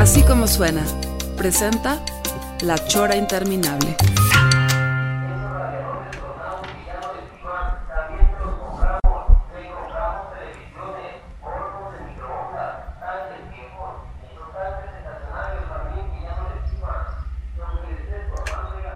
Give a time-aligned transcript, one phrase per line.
[0.00, 0.82] Así como suena,
[1.36, 2.02] presenta
[2.62, 3.94] La Chora Interminable.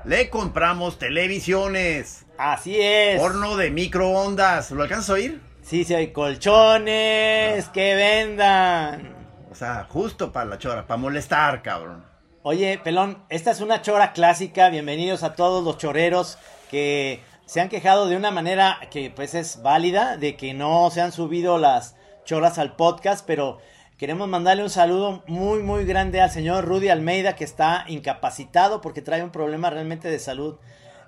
[0.07, 3.21] Le compramos televisiones, Así es.
[3.21, 4.71] horno de microondas.
[4.71, 5.43] ¿Lo alcanzas a oír?
[5.63, 9.14] Sí, sí, hay colchones que vendan.
[9.55, 12.05] O sea, justo para la chora, para molestar, cabrón.
[12.43, 14.69] Oye, pelón, esta es una chora clásica.
[14.69, 16.39] Bienvenidos a todos los choreros
[16.73, 21.03] que se han quejado de una manera que pues es válida, de que no se
[21.03, 23.59] han subido las choras al podcast, pero
[23.97, 29.03] queremos mandarle un saludo muy, muy grande al señor Rudy Almeida, que está incapacitado porque
[29.03, 30.57] trae un problema realmente de salud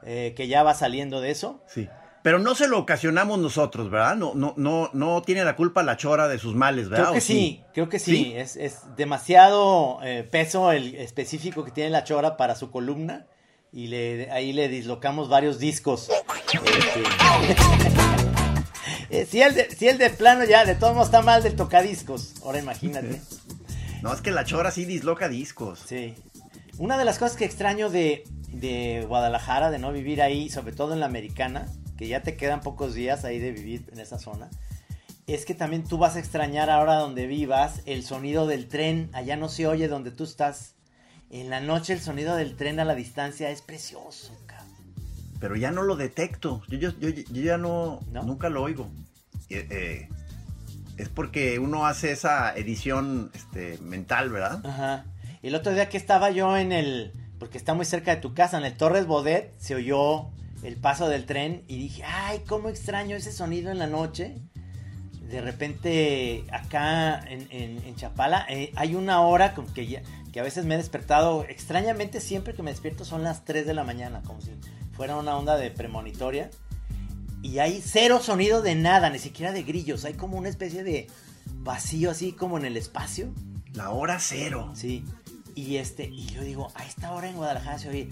[0.04, 1.64] eh, que ya va saliendo de eso.
[1.66, 1.88] Sí.
[2.26, 4.16] Pero no se lo ocasionamos nosotros, ¿verdad?
[4.16, 7.04] No, no, no, no tiene la culpa la chora de sus males, ¿verdad?
[7.04, 8.16] Creo que ¿O sí, creo que sí.
[8.16, 8.32] ¿Sí?
[8.34, 13.26] Es, es demasiado eh, peso el específico que tiene la chora para su columna.
[13.72, 16.10] Y le, ahí le dislocamos varios discos.
[19.08, 21.54] Este, si, el de, si el de plano ya de todos modos está mal del
[21.54, 22.34] tocadiscos.
[22.42, 23.20] Ahora imagínate.
[24.02, 25.78] No, es que la chora sí disloca discos.
[25.86, 26.16] Sí.
[26.76, 30.92] Una de las cosas que extraño de, de Guadalajara, de no vivir ahí, sobre todo
[30.92, 31.66] en la americana,
[31.96, 34.48] que ya te quedan pocos días ahí de vivir en esa zona,
[35.26, 39.10] es que también tú vas a extrañar ahora donde vivas el sonido del tren.
[39.12, 40.74] Allá no se oye donde tú estás.
[41.30, 44.74] En la noche el sonido del tren a la distancia es precioso, cabrón.
[45.40, 46.62] Pero ya no lo detecto.
[46.68, 48.22] Yo, yo, yo, yo ya no, ¿No?
[48.22, 48.88] nunca lo oigo.
[49.50, 50.08] Eh, eh,
[50.96, 54.64] es porque uno hace esa edición este, mental, ¿verdad?
[54.64, 55.06] Ajá.
[55.42, 57.12] El otro día que estaba yo en el.
[57.38, 60.30] Porque está muy cerca de tu casa, en el Torres Bodet, se oyó
[60.66, 64.36] el paso del tren y dije, ay, cómo extraño ese sonido en la noche.
[65.30, 70.40] De repente, acá en, en- en Chapala, eh, hay una hora con que, ya- que
[70.40, 71.44] a veces me he despertado.
[71.48, 74.50] Extrañamente, siempre que me despierto son las 3 de la mañana, como si
[74.92, 76.50] fuera una onda de premonitoria.
[77.42, 80.04] Y hay cero sonido de nada, ni siquiera de grillos.
[80.04, 81.06] Hay como una especie de
[81.58, 83.32] vacío, así como en el espacio.
[83.72, 84.72] La hora cero.
[84.74, 85.04] Sí.
[85.56, 88.08] Y este, y yo digo, a esta hora en Guadalajara se oye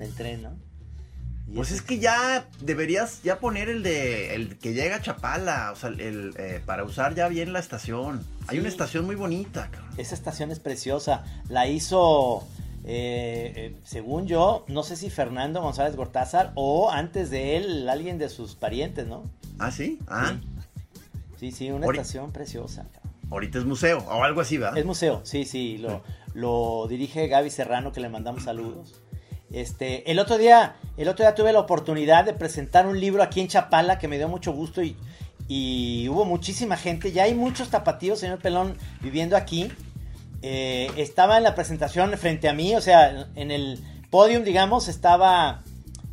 [0.00, 0.50] el tren, ¿no?
[1.48, 5.72] Y Pues es que ya deberías ya poner el de el que llega a Chapala,
[5.72, 8.22] o sea, el, eh, para usar ya bien la estación.
[8.46, 8.60] Hay Sí.
[8.60, 9.90] una estación muy bonita, cabrón.
[9.96, 11.24] esa estación es preciosa.
[11.48, 12.46] La hizo,
[12.84, 18.18] eh, eh, según yo, no sé si Fernando González Gortázar o antes de él alguien
[18.18, 19.24] de sus parientes, ¿no?
[19.58, 19.98] Ah, sí.
[20.06, 20.36] Ah,
[21.38, 22.82] Sí, sí, una Ori- estación preciosa.
[22.92, 22.99] cabrón.
[23.30, 24.78] Ahorita es museo o algo así, ¿verdad?
[24.78, 26.02] Es museo, sí, sí, lo,
[26.34, 29.00] lo dirige Gaby Serrano, que le mandamos saludos.
[29.52, 33.40] Este, el otro día, el otro día tuve la oportunidad de presentar un libro aquí
[33.40, 34.96] en Chapala que me dio mucho gusto y,
[35.48, 37.10] y hubo muchísima gente.
[37.12, 39.70] Ya hay muchos tapatíos, señor Pelón, viviendo aquí.
[40.42, 43.78] Eh, estaba en la presentación frente a mí, o sea, en el
[44.10, 45.62] podium, digamos, estaba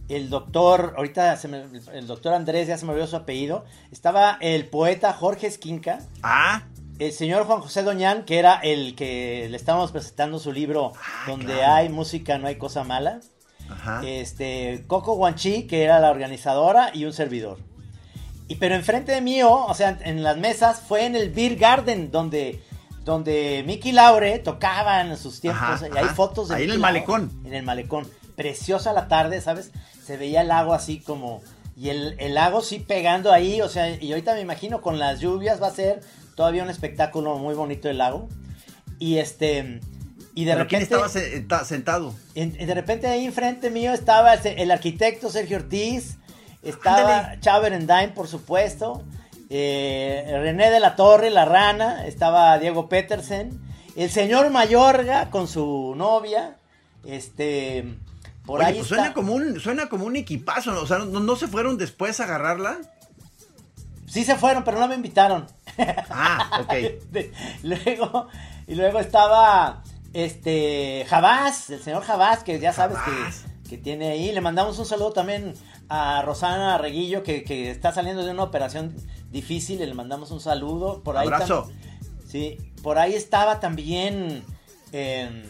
[0.10, 1.64] el doctor, ahorita se me-
[1.94, 6.64] el doctor Andrés, ya se me olvidó su apellido, estaba el poeta Jorge Esquinca, Ah,
[7.00, 10.94] el señor Juan José Doñán, que era el que le estábamos presentando su libro
[11.28, 11.74] Donde claro.
[11.74, 13.20] hay música no hay cosa mala.
[13.70, 14.02] ajá.
[14.06, 17.60] Este, Coco Guanchi, que era la organizadora, y un servidor.
[18.48, 21.58] Y pero enfrente de mí, oh, o sea, en las mesas, fue en el Beer
[21.58, 22.64] Garden, donde,
[23.04, 25.62] donde Mickey Laure tocaba en sus tiempos.
[25.64, 26.16] Ajá, y hay ajá.
[26.16, 27.42] fotos de Ahí en el Laure, malecón.
[27.46, 28.08] En el malecón.
[28.36, 29.72] Preciosa la tarde, ¿sabes?
[30.04, 31.42] Se veía el lago así como...
[31.76, 35.20] Y el, el lago sí pegando ahí, o sea, y ahorita me imagino con las
[35.20, 36.02] lluvias va a ser
[36.38, 38.30] todavía un espectáculo muy bonito el lago.
[39.00, 39.82] Y este...
[40.36, 40.68] Y de ¿Pero repente...
[40.70, 42.14] quién estaba se- ta- sentado?
[42.36, 46.18] En- de repente ahí enfrente mío estaba el, el arquitecto Sergio Ortiz,
[46.62, 47.40] estaba Ándale.
[47.42, 49.04] Chávez Endain, por supuesto,
[49.50, 53.60] eh, René de la Torre, la rana, estaba Diego Petersen,
[53.96, 56.56] el señor Mayorga con su novia,
[57.04, 57.96] este,
[58.46, 60.82] por Oye, ahí pues está- suena como un suena como un equipazo, ¿no?
[60.82, 62.78] o sea, ¿no, no se fueron después a agarrarla?
[64.06, 65.48] Sí se fueron, pero no me invitaron.
[66.10, 66.74] Ah, ok.
[67.64, 68.28] Luego,
[68.68, 69.84] y luego estaba
[70.14, 74.32] este Jabás, el señor Jabás, que ya sabes que, que tiene ahí.
[74.32, 75.54] Le mandamos un saludo también
[75.90, 78.96] a Rosana Reguillo, que, que está saliendo de una operación
[79.32, 81.02] difícil, le mandamos un saludo.
[81.04, 81.70] Por ahí Abrazo.
[82.28, 84.44] Sí, por ahí estaba también,
[84.92, 85.46] eh,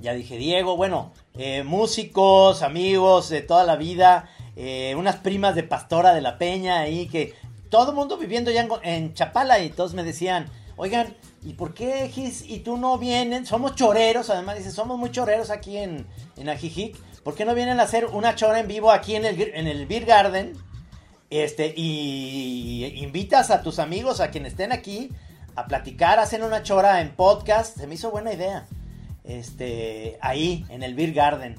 [0.00, 5.62] ya dije Diego, bueno, eh, músicos, amigos de toda la vida, eh, unas primas de
[5.62, 7.34] Pastora de la Peña ahí que
[7.72, 10.44] todo el mundo viviendo ya en, Chapala y todos me decían,
[10.76, 13.46] oigan, ¿y por qué Gis y tú no vienen?
[13.46, 17.80] Somos choreros, además dice, somos muy choreros aquí en, en Ajijic, ¿por qué no vienen
[17.80, 20.52] a hacer una chora en vivo aquí en el, en el Beer Garden?
[21.30, 25.08] Este, y invitas a tus amigos, a quienes estén aquí,
[25.54, 27.78] a platicar, hacen una chora en podcast.
[27.78, 28.66] Se me hizo buena idea.
[29.24, 31.56] Este, ahí, en el Beer Garden.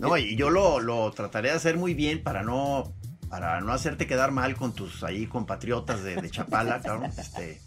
[0.00, 2.92] No, y yo lo, lo trataré de hacer muy bien para no
[3.32, 7.10] para no hacerte quedar mal con tus ahí compatriotas de, de Chapala, cabrón.
[7.16, 7.62] Este,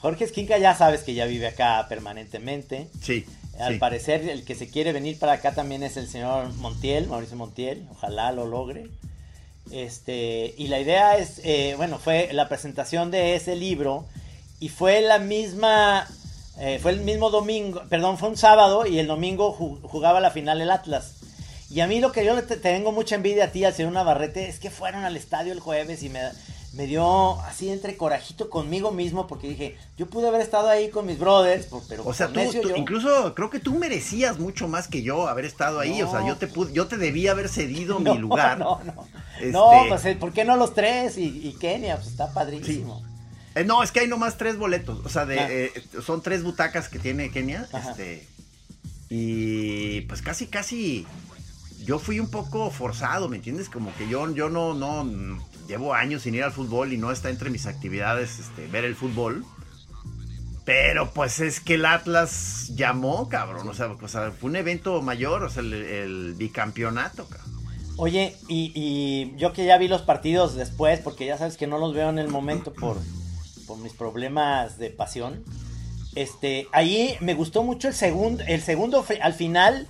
[0.00, 2.88] Jorge Esquinca ya sabes que ya vive acá permanentemente.
[3.02, 3.26] sí.
[3.58, 3.78] Al sí.
[3.78, 7.86] parecer, el que se quiere venir para acá también es el señor Montiel, Mauricio Montiel.
[7.90, 8.88] Ojalá lo logre.
[9.70, 14.06] Este, y la idea es, eh, bueno, fue la presentación de ese libro
[14.60, 16.06] y fue la misma,
[16.58, 20.30] eh, fue el mismo domingo, perdón, fue un sábado y el domingo ju- jugaba la
[20.30, 21.15] final el Atlas.
[21.68, 23.92] Y a mí lo que yo le te- tengo mucha envidia a ti, al señor
[23.92, 26.20] Navarrete, es que fueron al estadio el jueves y me,
[26.74, 31.06] me dio así entre corajito conmigo mismo porque dije, yo pude haber estado ahí con
[31.06, 34.68] mis brothers, pero O sea, tú, necio tú- yo- incluso creo que tú merecías mucho
[34.68, 36.00] más que yo haber estado ahí.
[36.02, 38.58] O sea, yo te pude, yo te debía haber cedido mi lugar.
[38.58, 39.04] No, no.
[39.36, 41.18] Este- No, pues, eh, ¿por qué no los tres?
[41.18, 43.02] Y, y Kenia, pues está padrísimo.
[43.56, 45.00] Eh, no, es que hay nomás tres boletos.
[45.04, 45.46] O sea, de, Ah.
[45.50, 45.72] eh,
[46.04, 47.66] son tres butacas que tiene Kenia.
[47.72, 47.90] Ajá.
[47.90, 48.26] Este,
[49.10, 51.06] y pues casi, casi.
[51.86, 53.68] Yo fui un poco forzado, ¿me entiendes?
[53.68, 55.08] Como que yo, yo no, no.
[55.68, 58.96] Llevo años sin ir al fútbol y no está entre mis actividades este, ver el
[58.96, 59.44] fútbol.
[60.64, 63.68] Pero pues es que el Atlas llamó, cabrón.
[63.68, 67.54] O sea, o fue un evento mayor, o sea, el, bicampeonato, cabrón.
[67.98, 71.94] Oye, y, yo que ya vi los partidos después, porque ya sabes que no los
[71.94, 72.98] veo en el momento por,
[73.68, 75.44] por mis problemas de pasión.
[76.16, 79.86] Este, ahí me gustó mucho el segundo, el segundo al final,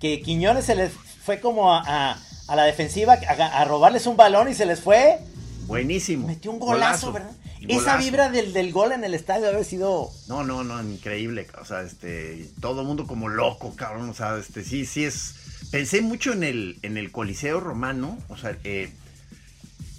[0.00, 0.92] que Quiñones se les
[1.26, 2.18] fue como a, a-
[2.48, 5.18] a la defensiva a, a robarles un balón y se les fue.
[5.66, 6.28] Buenísimo.
[6.28, 7.32] Metió un golazo, ¿verdad?
[7.68, 11.48] Esa vibra del, del gol en el estadio debe haber sido No, no, no, increíble,
[11.60, 15.34] o sea, este, todo el mundo como loco, cabrón, o sea, este, sí, sí es,
[15.72, 18.92] pensé mucho en el, en el Coliseo Romano, o sea, eh,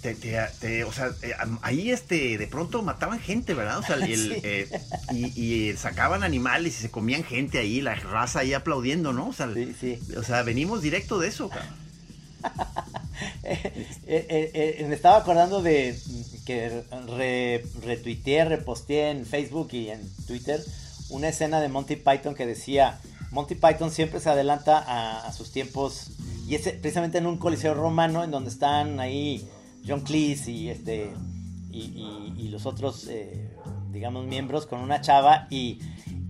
[0.02, 3.78] te- te- te- o sea, eh, ahí, este, de pronto mataban gente, ¿verdad?
[3.78, 4.40] O sea, el- Sí.
[4.42, 4.68] eh,
[5.12, 9.28] y, y sacaban animales y se comían gente ahí, la raza ahí aplaudiendo, ¿no?
[9.28, 9.98] O sea, Sí, sí.
[10.16, 11.74] o sea, venimos directo de eso, cabrón.
[13.42, 16.82] Eh, eh, eh, me estaba acordando de mm, que
[17.16, 20.62] re- retuiteé, reposteé en Facebook y en Twitter
[21.10, 23.00] una escena de Monty Python que decía,
[23.32, 26.10] Monty Python siempre se adelanta a, a sus tiempos
[26.46, 29.48] y es precisamente en un coliseo romano en donde están ahí
[29.86, 31.12] John Cleese y este
[31.70, 33.50] y, los otros eh,
[33.92, 35.80] digamos miembros con una chava y,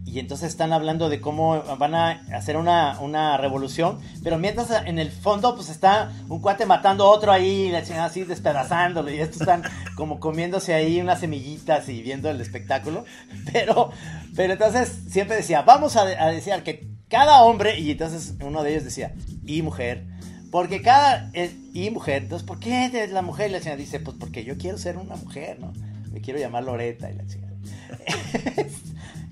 [0.04, 4.98] y entonces están hablando de cómo van a hacer una, una revolución, pero mientras en
[4.98, 9.62] el fondo pues está un cuate matando a otro ahí, así despedazándolo, y estos están
[9.96, 13.04] como comiéndose ahí unas semillitas y viendo el espectáculo,
[13.52, 13.90] pero,
[14.34, 18.84] pero entonces siempre decía, vamos a decir que cada hombre, y entonces uno de ellos
[18.84, 19.14] decía,
[19.46, 20.04] y mujer,
[20.50, 21.30] porque cada,
[21.74, 23.50] y mujer, entonces ¿por qué es la mujer?
[23.50, 25.72] Y la chingada dice, pues porque yo quiero ser una mujer, ¿no?
[26.12, 27.54] Me quiero llamar Loreta y la chingada.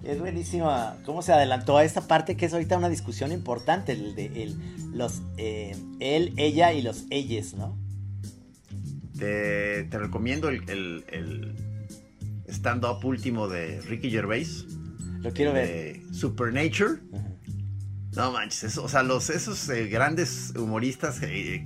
[0.05, 4.15] Es buenísima cómo se adelantó a esta parte que es ahorita una discusión importante, el
[4.15, 4.57] de el,
[4.93, 7.77] los eh, él, ella y los ellas, ¿no?
[9.19, 11.57] Te, te recomiendo el, el- el
[12.47, 14.67] stand-up último de Ricky Gervais.
[15.23, 16.01] Lo quiero ver.
[16.13, 17.01] Supernature.
[18.17, 21.65] No manches, eso, o sea, los, esos eh, grandes humoristas eh,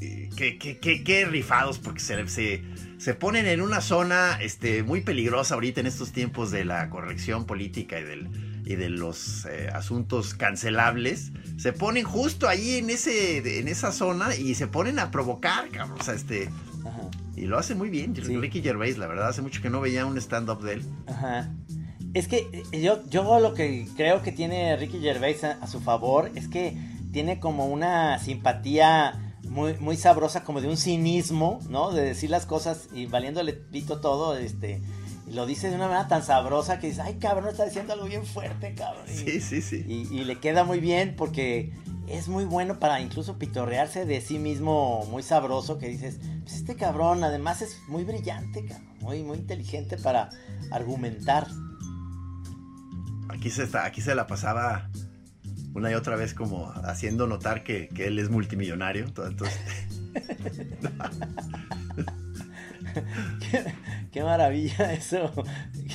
[0.00, 2.62] eh, que, que, que- que rifados porque se, se,
[2.98, 7.44] se ponen en una zona este, muy peligrosa ahorita en estos tiempos de la corrección
[7.46, 8.28] política y, del,
[8.64, 11.32] y de los eh, asuntos cancelables.
[11.56, 15.98] Se ponen justo ahí en, ese, en esa zona y se ponen a provocar, cabrón.
[16.00, 16.48] O sea, este,
[16.84, 17.10] Ajá.
[17.36, 18.14] y lo hace muy bien.
[18.16, 18.36] Sí.
[18.36, 20.82] Ricky Gervais, la verdad, hace mucho que no veía un stand-up de él.
[21.08, 21.52] Ajá.
[22.14, 25.80] Es que eh, yo, yo lo que creo que tiene Ricky Gervais a, a su
[25.80, 26.76] favor es que
[27.12, 31.90] tiene como una simpatía muy, muy sabrosa, como de un cinismo, ¿no?
[31.92, 34.80] De decir las cosas y valiéndole pito todo, este.
[35.30, 38.24] Lo dice de una manera tan sabrosa que dices, ay cabrón, está diciendo algo bien
[38.26, 39.04] fuerte, cabrón.
[39.08, 39.84] Y- Sí, sí, sí.
[39.88, 41.72] Y, y le queda muy bien porque
[42.08, 46.74] es muy bueno para incluso pitorrearse de sí mismo muy sabroso que dices, pues este
[46.76, 50.28] cabrón además es muy brillante, cabrón, muy, muy inteligente para
[50.70, 51.46] argumentar.
[53.32, 54.88] Aquí se, está, aquí se la pasaba
[55.74, 59.04] una y otra vez como haciendo notar que, que él es multimillonario.
[59.04, 59.58] Entonces,
[63.50, 63.74] qué,
[64.12, 65.32] qué maravilla eso.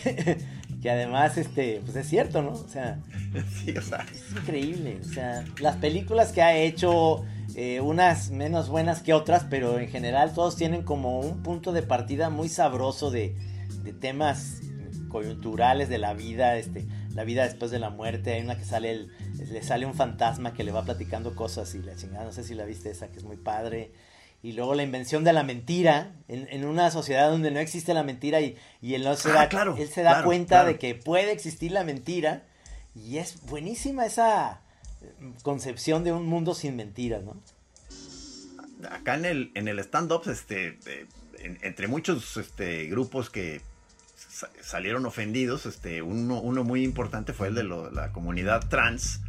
[0.04, 0.38] Que,
[0.82, 2.52] que además, este, pues es cierto, ¿no?
[2.52, 3.00] O sea,
[3.64, 5.00] Sí, o sea, es increíble.
[5.02, 7.24] O sea, las películas que ha hecho,
[7.56, 11.84] eh, unas menos buenas que otras, pero en general todos tienen como un punto de
[11.84, 13.36] partida muy sabroso de,
[13.84, 14.62] de temas
[15.10, 16.86] coyunturales de la vida, este,
[17.18, 18.32] la vida después de la muerte.
[18.34, 19.12] Hay una que sale, el,
[19.52, 22.54] le sale un fantasma que le va platicando cosas y la chingada, no sé si
[22.56, 23.92] la viste esa, que es muy padre.
[24.44, 28.04] Y luego la invención de la mentira, en, en una sociedad donde no existe la
[28.04, 30.68] mentira y, y él, no se Ah, da, claro, él se da claro, cuenta claro.
[30.70, 32.44] de que puede existir la mentira.
[32.96, 34.62] Y es buenísima esa
[35.02, 35.12] eh,
[35.44, 37.36] concepción de un mundo sin mentiras, ¿no?
[38.92, 41.08] acá en el, en el stand-up, este, eh,
[41.40, 43.62] en- entre muchos este, grupos que
[44.62, 49.22] salieron ofendidos, este, uno, uno muy importante fue el de la comunidad trans,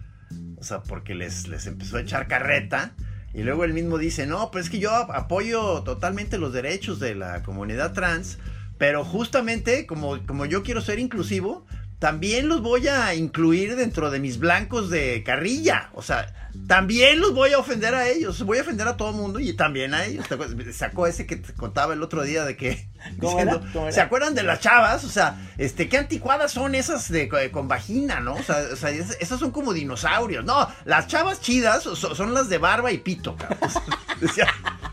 [0.57, 2.93] o sea, porque les, les empezó a echar carreta.
[3.35, 6.99] Y luego él mismo dice, no, pues es que yo ap- apoyo totalmente los derechos
[6.99, 8.39] de la comunidad trans,
[8.79, 11.67] pero justamente como, como yo quiero ser inclusivo,
[11.99, 15.91] también los voy a incluir dentro de mis blancos de carrilla.
[15.95, 16.33] O sea,
[16.69, 18.43] también los voy a ofender a ellos.
[18.45, 20.25] Voy a ofender a todo el mundo y también a ellos.
[20.73, 22.89] Sacó ese que te contaba el otro día de que...
[23.21, 23.61] ¿Cómo era?
[23.73, 23.93] ¿Cómo era?
[23.93, 25.03] ¿Se acuerdan de las chavas?
[25.05, 28.35] O sea, este, qué anticuadas son esas de, con vagina, ¿no?
[28.35, 30.45] O sea, o sea, es- esas son como dinosaurios.
[30.45, 33.59] No, las chavas chidas so- son, las de barba y pito, cabrón.
[33.63, 33.83] O sea,
[34.21, 34.47] decía,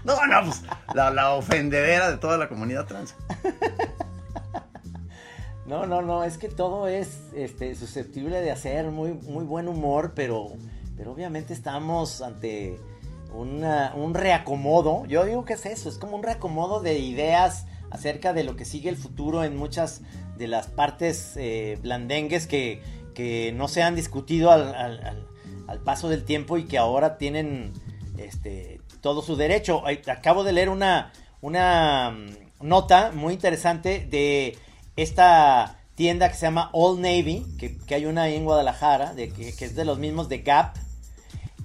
[0.04, 0.62] no, no, pues
[0.96, 3.16] la, la ofendedera de toda la comunidad trans.
[5.66, 10.14] No, no, no, es que todo es este, susceptible de hacer muy, muy buen humor,
[10.16, 10.52] pero,
[10.96, 12.80] pero obviamente estamos ante
[13.34, 15.06] una- un reacomodo.
[15.08, 18.64] Yo digo que es eso, es como un reacomodo de ideas acerca de lo que
[18.66, 20.02] sigue el futuro en muchas
[20.38, 22.82] de las partes eh, blandengues que,
[23.16, 25.28] que no se han discutido al, al-
[25.68, 27.74] al- paso del tiempo y que ahora tienen
[28.18, 29.82] este, todo su derecho.
[30.08, 34.58] Acabo de leer una, una mm, nota muy interesante de
[34.96, 39.30] esta tienda que se llama Old Navy, que, que hay una ahí en Guadalajara, de,
[39.30, 40.76] que, que es de los mismos de Gap,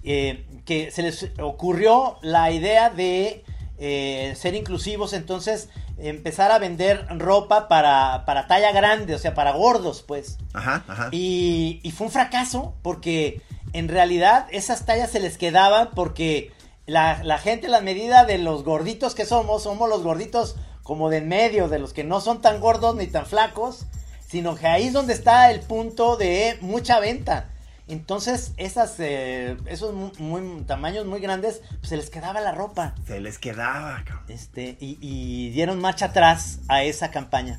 [0.03, 3.45] eh, que se les ocurrió la idea de
[3.79, 5.69] eh, ser inclusivos, entonces
[5.99, 10.39] empezar a vender ropa para, para talla grande, o sea, para gordos, pues.
[10.55, 11.09] Ajá, ajá.
[11.13, 16.53] Y, y fue un fracaso porque en realidad esas tallas se les quedaban porque
[16.87, 21.19] la, la gente, la medida de los gorditos que somos, somos los gorditos como de
[21.19, 23.87] en medio, de los que no son tan gordos ni tan flacos,
[24.27, 27.49] sino que ahí es donde está el punto de mucha venta.
[27.89, 32.95] Entonces, esas, eh, esos mu- muy, tamaños muy grandes, pues, se les quedaba la ropa.
[33.07, 34.25] Se les quedaba, cabrón.
[34.29, 37.59] Este, y, y dieron marcha atrás a esa campaña.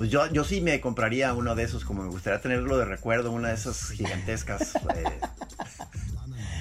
[0.00, 3.30] Pues yo, yo sí me compraría uno de esos, como me gustaría tenerlo de recuerdo,
[3.32, 4.74] una de esas gigantescas.
[4.96, 5.20] eh,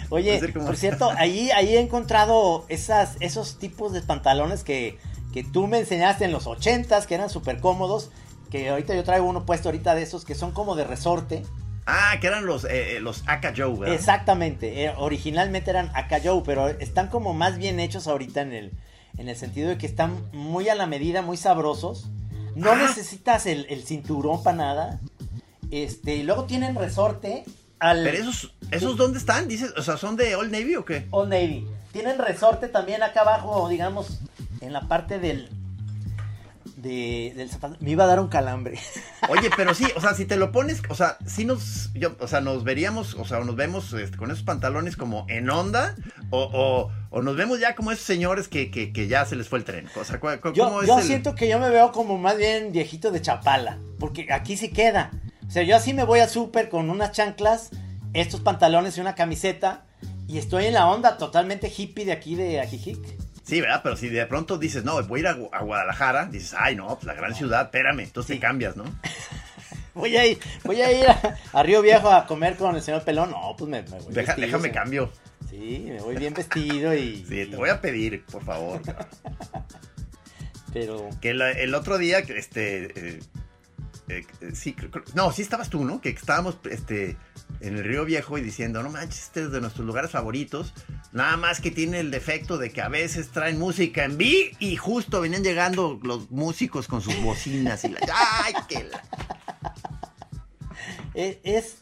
[0.10, 4.98] Oye, como- por cierto, ahí, ahí he encontrado esas, esos tipos de pantalones que,
[5.32, 8.12] que tú me enseñaste en los ochentas, que eran súper cómodos,
[8.52, 11.44] que ahorita yo traigo uno puesto ahorita de esos que son como de resorte.
[11.86, 13.96] Ah, que eran los, eh, eh, los Aka Joe, ¿verdad?
[13.96, 18.74] Exactamente, eh, originalmente eran Akayou, pero están como más bien hechos ahorita en el,
[19.18, 22.10] en el sentido de que están muy a la medida, muy sabrosos.
[22.60, 22.76] No Ah.
[22.76, 25.00] necesitas el, el cinturón para nada.
[25.72, 27.44] Este, y luego tienen resorte
[27.80, 28.04] al...
[28.04, 29.48] Pero esos, ¿esos dónde están?
[29.48, 31.08] Dices, o sea, ¿son de Old Navy o qué?
[31.12, 31.66] Old Navy.
[31.92, 34.20] Tienen resorte también acá abajo, digamos,
[34.62, 35.50] en la parte del.
[36.82, 37.76] De, del zapato.
[37.82, 38.80] Me iba a dar un calambre.
[39.30, 42.28] Oye, pero sí, o sea, si te lo pones, o sea, sí nos, yo, o
[42.28, 45.96] sea, nos veríamos, o sea, nos vemos este, con esos pantalones como en onda,
[46.30, 49.50] o, o, o nos vemos ya como esos señores que, que, que ya se les
[49.50, 49.88] fue el tren.
[50.00, 52.18] O sea, ¿cu- cu- Yo, ¿cómo es yo el- siento que yo me veo como
[52.18, 53.78] más bien viejito de chapala.
[54.00, 55.12] Porque aquí sí queda.
[55.48, 57.72] O sea, yo así me voy al súper con unas chanclas,
[58.14, 59.84] estos pantalones y una camiseta.
[60.30, 63.00] Y estoy en la onda totalmente hippie de aquí de Ajijic.
[63.50, 63.82] Sí, ¿verdad?
[63.84, 66.76] Pero si de pronto dices, no, voy a ir a, Gu- a Guadalajara, dices, ay,
[66.76, 68.84] no, pues la gran ciudad, espérame, entonces te cambias, ¿no?
[69.96, 73.04] Voy a ir, voy a ir a, a Río Viejo a comer con el señor
[73.04, 73.32] Pelón.
[73.32, 74.76] No, pues me, me voy Deja- vestido, déjame señor.
[74.76, 75.12] cambio.
[75.50, 77.26] Sí, me voy bien vestido y.
[77.28, 78.82] Sí, te voy a pedir, por favor.
[80.74, 81.10] Pero.
[81.22, 83.20] Que la- el otro día, este, eh,
[84.10, 86.00] eh, eh, sí, creo- no, sí estabas tú, ¿no?
[86.00, 87.18] Que estábamos, este,
[87.62, 90.74] en el Río Viejo y diciendo, no manches, este es de nuestros lugares favoritos.
[91.12, 94.76] Nada más que tiene el defecto de que a veces traen música en vi y
[94.78, 98.00] justo venían llegando los músicos con sus bocinas y la,
[98.44, 99.04] ay, que la-
[101.14, 101.76] Es, es-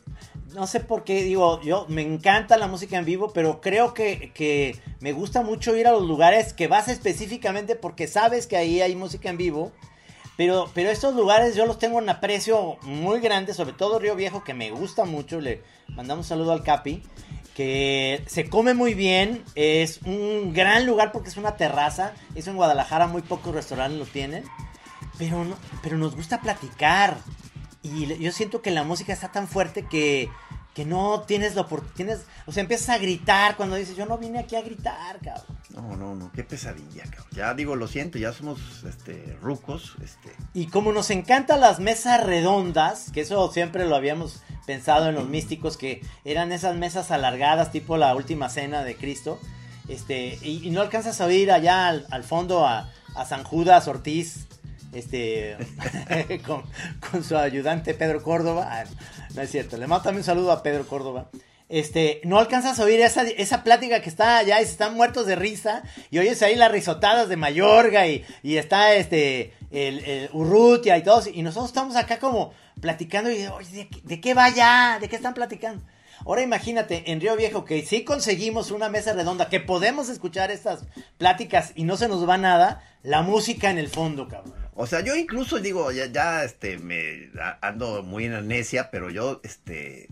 [0.54, 4.32] no sé por qué, digo, yo me encanta la música en vivo, pero creo que,
[4.34, 8.82] que me gusta mucho ir a los lugares que vas específicamente porque sabes que ahí
[8.82, 9.72] hay música en vivo.
[10.38, 14.44] Pero, pero estos lugares yo los tengo en aprecio muy grande, sobre todo Río Viejo,
[14.44, 15.42] que me gusta mucho.
[15.42, 17.04] Le mandamos un saludo al Capi.
[17.56, 22.56] que se come muy bien, es un gran lugar porque es una terraza, eso en
[22.56, 24.44] Guadalajara muy pocos restaurantes lo tienen,
[25.18, 27.18] pero, no, pero nos gusta platicar
[27.82, 30.30] y yo siento que la música está tan fuerte que,
[30.78, 34.38] que no tienes la oportunidad, o sea, empiezas a gritar cuando dices, yo no vine
[34.38, 35.58] aquí a gritar, cabrón.
[35.72, 37.32] No, no, no, qué pesadilla, cabrón.
[37.32, 39.96] Ya digo, lo siento, ya somos este, rucos.
[40.04, 40.30] Este.
[40.54, 45.28] Y como nos encantan las mesas redondas, que eso siempre lo habíamos pensado en los
[45.28, 49.40] místicos, que eran esas mesas alargadas, tipo la última cena de Cristo,
[49.88, 54.46] este, y, no alcanzas a oír allá al, fondo a, a, San Judas Ortiz,
[54.94, 55.58] este,
[56.46, 58.68] con, su ayudante Pedro Córdoba.
[58.70, 58.84] Ah,
[59.36, 61.30] no es cierto, le mando también un saludo a Pedro Córdoba
[61.70, 65.36] este, no alcanzas a oír esa, esa plática que está allá y están muertos de
[65.36, 71.04] risa y oyes ahí las risotadas de Mayorga y, y está este, el, Urrutia y
[71.04, 73.46] todos y nosotros estamos acá como platicando y
[74.04, 74.98] ¿de, qué va ya?
[75.02, 75.84] ¿De qué están platicando?
[76.26, 80.86] Ahora imagínate en Río Viejo que si conseguimos una mesa redonda, que podemos escuchar estas
[81.18, 84.67] pláticas y no se nos va nada, la música en el fondo, cabrón.
[84.80, 87.32] O sea, yo incluso digo, ya, ya este, me
[87.62, 90.08] ando muy en amnesia, pero yo, este,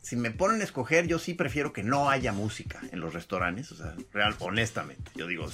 [0.00, 3.72] si me ponen a escoger, yo sí prefiero que no haya música en los restaurantes,
[3.72, 5.10] o sea, real, honestamente.
[5.14, 5.48] Yo digo,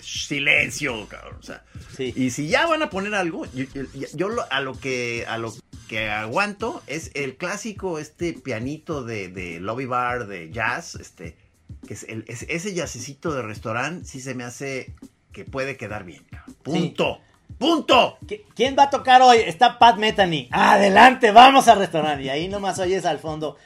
[0.00, 1.62] silencio, cabrón, o sea.
[1.98, 5.54] Y si ya van a poner algo, yo, a lo que a lo
[5.86, 11.36] que aguanto es el clásico este pianito de, lobby bar de jazz, este
[11.86, 14.94] que es, ese jazzecito de restaurante sí se me hace
[15.32, 16.24] que puede quedar bien.
[16.62, 17.20] Punto.
[17.64, 18.18] ¡Punto!
[18.54, 19.38] ¿Quién va a tocar hoy?
[19.38, 20.48] Está Pat Metheny.
[20.50, 22.24] Adelante, vamos al restaurante.
[22.24, 23.56] Y ahí nomás oyes al fondo.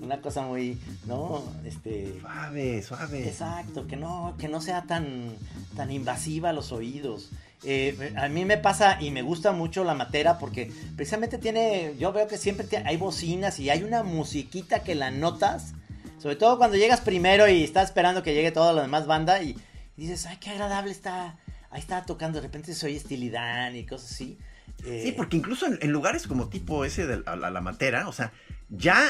[0.00, 1.42] Una cosa muy, ¿no?
[1.62, 2.18] Este.
[2.18, 3.28] Suave, suave.
[3.28, 5.36] Exacto, que no, que no sea tan,
[5.76, 7.28] tan invasiva a los oídos.
[7.62, 12.10] Eh, a mí me pasa y me gusta mucho la matera porque precisamente tiene, yo
[12.10, 15.74] veo que siempre hay bocinas y hay una musiquita que la notas,
[16.22, 19.56] sobre todo cuando llegas primero y estás esperando que llegue toda la demás banda y,
[19.94, 21.36] dices, ay, qué agradable está,
[21.70, 24.38] ahí está tocando, de repente soy estilidad y cosas así.
[24.84, 28.32] Eh, sí, porque incluso en, lugares como tipo ese de la, matera, o sea,
[28.70, 29.02] ya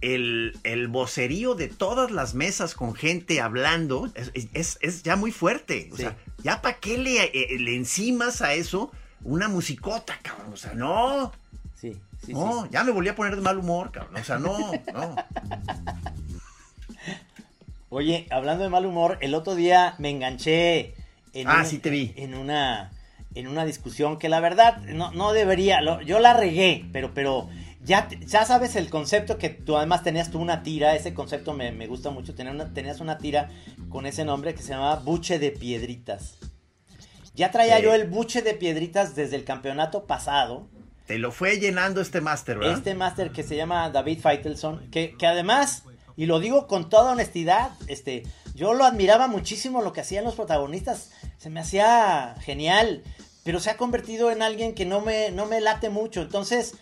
[0.00, 0.52] el,
[0.90, 5.90] vocerío de todas las mesas con gente hablando es, ya muy fuerte.
[5.92, 8.90] O sea, ya para qué le, eh, le encimas a eso
[9.24, 10.52] una musicota, cabrón.
[10.52, 11.32] O sea, no.
[11.74, 14.16] Sí, sí, no, ya me volví a poner de mal humor, cabrón.
[14.16, 15.16] O sea, no, no.
[17.90, 20.94] Oye, hablando de mal humor, el otro día me enganché
[21.32, 22.12] en, ah, sí te vi.
[22.16, 22.90] en una
[23.34, 27.48] en una discusión que la verdad no, no debería, yo la regué, pero, pero
[27.84, 31.86] ya, ya sabes el concepto que tú además tenías tú una tira, ese concepto me,
[31.86, 33.50] gusta mucho, tener una, tenías una tira
[33.88, 36.38] con ese nombre que se llamaba Buche de Piedritas.
[37.34, 40.66] Ya traía yo el buche de piedritas desde el campeonato pasado.
[41.06, 42.76] Te lo fue llenando este máster, ¿verdad?
[42.76, 45.84] Este máster que se llama David Feitelson, que, que además,
[46.16, 48.24] y lo digo con toda honestidad, este,
[48.58, 53.04] yo lo admiraba muchísimo lo que hacían los protagonistas, se me hacía genial,
[53.44, 56.22] pero se ha convertido en alguien que no me, no me late mucho.
[56.22, 56.74] Entonces,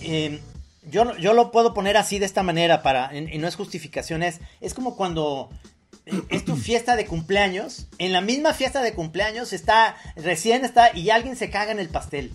[0.00, 0.40] em,
[0.84, 4.40] yo, yo lo puedo poner así de esta manera para, y no es justificación, es,
[4.74, 5.50] como cuando
[6.06, 10.96] eh, es tu fiesta de cumpleaños, en la misma fiesta de cumpleaños está, recién está,
[10.96, 12.32] y alguien se caga en el pastel.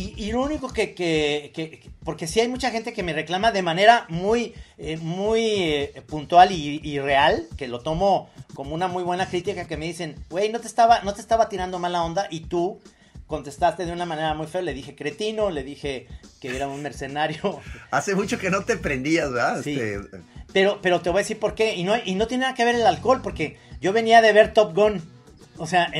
[0.00, 4.54] Y, lo único que, porque sí hay mucha gente que me reclama de manera muy,
[4.76, 9.76] eh, muy eh, puntual y, real, que lo tomo como una muy buena crítica, que
[9.76, 12.78] me dicen, güey, no te estaba, no te estaba tirando mala onda y tú
[13.26, 16.06] contestaste de una manera muy fea, le dije cretino, le dije
[16.40, 17.58] que era un mercenario.
[17.90, 19.62] Hace mucho que no te prendías, ¿verdad?
[19.64, 19.80] Sí.
[19.80, 20.20] Este,
[20.52, 22.64] pero, pero te voy a decir por qué, y no, y no tiene nada que
[22.64, 25.02] ver el alcohol, porque yo venía de ver Top Gun,
[25.56, 25.90] o sea,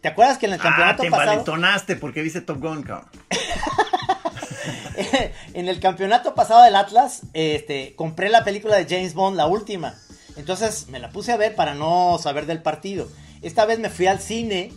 [0.00, 1.28] ¿Te acuerdas que en el campeonato ah, te pasado.
[1.30, 3.08] valentonaste porque viste Top Gun, cabrón.
[5.54, 9.94] en el campeonato pasado del Atlas, este, compré la película de James Bond, la última.
[10.36, 13.08] Entonces me la puse a ver para no saber del partido.
[13.42, 14.72] Esta vez me fui al cine.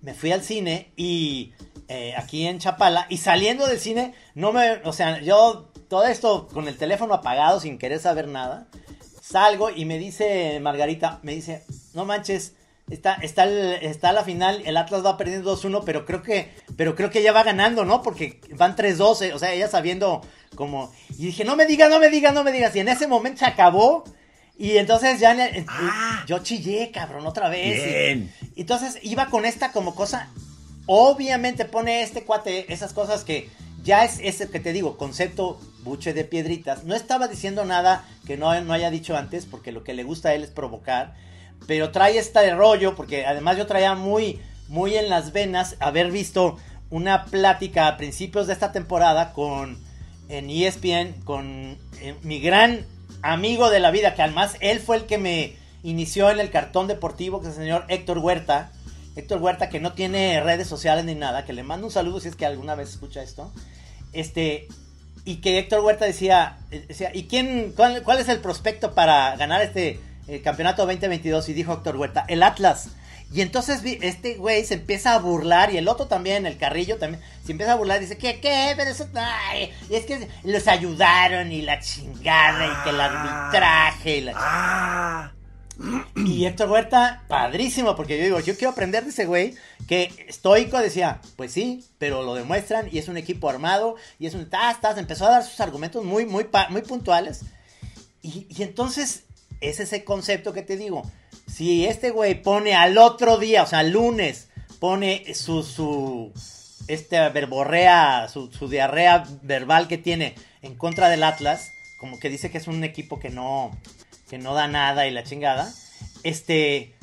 [0.00, 1.52] Me fui al cine y
[1.88, 3.06] eh, aquí en Chapala.
[3.10, 4.80] Y saliendo del cine, no me.
[4.84, 8.68] O sea, yo todo esto con el teléfono apagado sin querer saber nada.
[9.20, 12.54] Salgo y me dice Margarita, me dice, no manches,
[12.90, 17.10] Está, está, está la final, el Atlas va perdiendo 2-1, pero creo que, pero creo
[17.10, 18.02] que ya va ganando, ¿no?
[18.02, 20.22] Porque van 3-12, o sea, ella sabiendo
[20.54, 20.90] como.
[21.10, 22.74] Y dije, no me digas, no me digas, no me digas.
[22.76, 24.04] Y en ese momento se acabó.
[24.56, 25.36] Y entonces ya
[25.68, 26.24] ah.
[26.26, 27.84] yo chillé, cabrón, otra vez.
[27.84, 28.32] Bien.
[28.56, 30.28] Y, entonces iba con esta como cosa.
[30.86, 33.50] Obviamente pone este cuate esas cosas que
[33.84, 36.84] ya es ese que te digo, concepto buche de piedritas.
[36.84, 40.30] No estaba diciendo nada que no, no haya dicho antes, porque lo que le gusta
[40.30, 41.14] a él es provocar
[41.66, 46.56] pero trae este rollo, porque además yo traía muy, muy en las venas haber visto
[46.90, 49.78] una plática a principios de esta temporada con
[50.28, 52.84] en ESPN con eh, mi gran
[53.22, 56.86] amigo de la vida, que además él fue el que me inició en el cartón
[56.86, 58.72] deportivo, que es el señor Héctor Huerta.
[59.16, 62.28] Héctor Huerta, que no tiene redes sociales ni nada, que le mando un saludo si
[62.28, 63.52] es que alguna vez escucha esto.
[64.12, 64.68] Este,
[65.24, 69.34] y que Héctor Huerta decía, eh, decía ¿y quién, cuál, cuál es el prospecto para
[69.36, 71.48] ganar este eh, campeonato 2022?
[71.48, 72.90] Y dijo Héctor Huerta, el Atlas.
[73.32, 77.22] Y entonces este güey se empieza a burlar y el otro también, el Carrillo también,
[77.44, 78.72] se empieza a burlar y dice, ¿qué, qué?
[78.74, 84.16] Pero eso, ay, y es que los ayudaron y la chingada y que el arbitraje
[84.16, 85.32] y la Ah,
[86.16, 89.54] y Héctor Huerta, padrísimo, porque yo digo, yo quiero aprender de ese güey
[89.86, 94.34] que estoico decía, pues sí, pero lo demuestran y es un equipo armado y es
[94.34, 97.42] un tas, empezó a dar sus argumentos muy, muy, muy puntuales.
[98.22, 99.24] Y, y entonces,
[99.60, 101.02] es ese concepto que te digo,
[101.46, 106.32] si este güey pone al otro día, o sea, lunes, pone su, su,
[106.88, 112.50] este verborrea, su, su diarrea verbal que tiene en contra del Atlas, como que dice
[112.50, 113.76] que es un equipo que no,
[114.28, 115.72] que no da nada y la chingada,
[116.22, 116.94] este,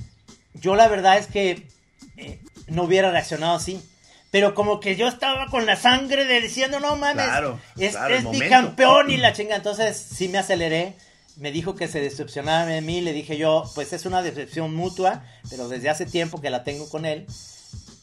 [0.53, 1.67] yo la verdad es que
[2.17, 3.81] eh, no hubiera reaccionado así.
[4.31, 8.15] Pero como que yo estaba con la sangre de diciendo, no mames, Claro, es, claro,
[8.15, 8.43] es momento.
[8.43, 9.55] bicampeón y la chinga.
[9.55, 10.93] Entonces sí me aceleré.
[11.37, 13.01] Me dijo que se decepcionaba de mí.
[13.01, 16.89] Le dije yo, pues es una decepción mutua, pero desde hace tiempo que la tengo
[16.89, 17.25] con él.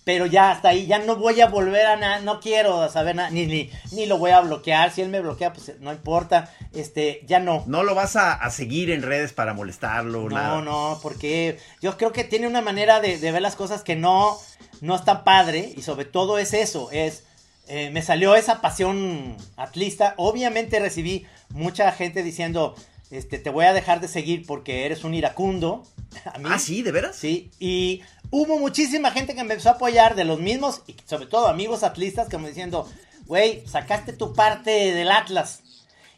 [0.05, 3.31] Pero ya hasta ahí, ya no voy a volver a nada, no quiero saber nada,
[3.31, 4.91] ni, ni, ni lo voy a bloquear.
[4.91, 6.51] Si él me bloquea, pues no importa.
[6.75, 7.63] Este, ya no.
[7.69, 10.57] no lo vas a, a seguir en redes para molestarlo, nada.
[10.57, 13.95] No, no, porque yo creo que tiene una manera de, de ver las cosas que
[13.95, 14.39] no,
[14.83, 17.23] no está padre y sobre todo es eso, es,
[17.69, 22.75] eh, me salió esa pasión atlista, obviamente recibí mucha gente diciendo,
[23.13, 25.85] este, te voy a dejar de seguir porque eres un iracundo.
[26.25, 27.15] A mí, Ah, sí, ¿de veras?
[27.15, 31.27] Sí, y hubo muchísima gente que me empezó a apoyar de los mismos, y sobre
[31.27, 32.89] todo amigos atlistas, como diciendo,
[33.27, 35.61] güey, sacaste tu parte del Atlas.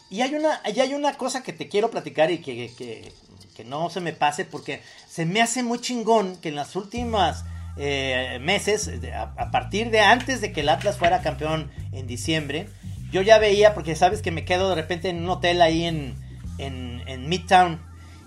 [0.09, 3.13] Y hay una, y hay una cosa que te quiero platicar y que, que,
[3.57, 7.45] que no se me pase, porque se me hace muy chingón que en las últimas
[7.77, 12.69] eh, meses, a, a partir de antes de que el Atlas fuera campeón en diciembre,
[13.11, 16.24] yo ya veía, porque sabes que me quedo de repente en un hotel ahí en,
[16.59, 17.81] en, en Midtown.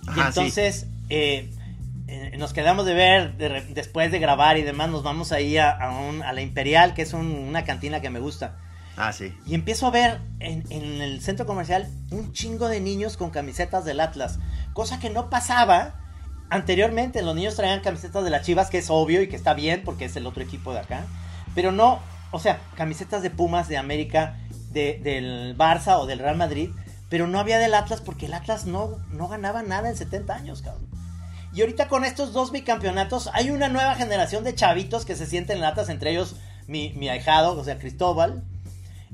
[0.03, 0.19] Y sí.
[0.27, 1.49] entonces eh,
[2.07, 5.71] eh, nos quedamos de ver de después de grabar y demás, nos vamos ahí a,
[5.71, 8.57] a un- a la Imperial, que es un- una cantina que me gusta.
[8.95, 9.31] Ah, sí.
[9.45, 13.85] Y empiezo a ver en, en el centro comercial un chingo de niños con camisetas
[13.85, 14.39] del Atlas.
[14.73, 15.95] Cosa que no pasaba
[16.49, 17.21] anteriormente.
[17.21, 20.05] Los niños traían camisetas de las Chivas, que es obvio y que está bien porque
[20.05, 21.05] es el otro equipo de acá.
[21.53, 21.99] Pero no,
[22.31, 24.37] o sea, camisetas de Pumas, de América,
[24.71, 26.69] de- del Barça o del Real Madrid.
[27.09, 30.61] Pero no había del Atlas porque el Atlas no, no ganaba nada en 70 años,
[30.61, 30.87] cabrón.
[31.53, 35.61] Y ahorita con estos dos bicampeonatos hay una nueva generación de chavitos que se sienten
[35.61, 36.35] latas, entre ellos
[36.67, 38.43] mi, mi ahijado, o sea, Cristóbal.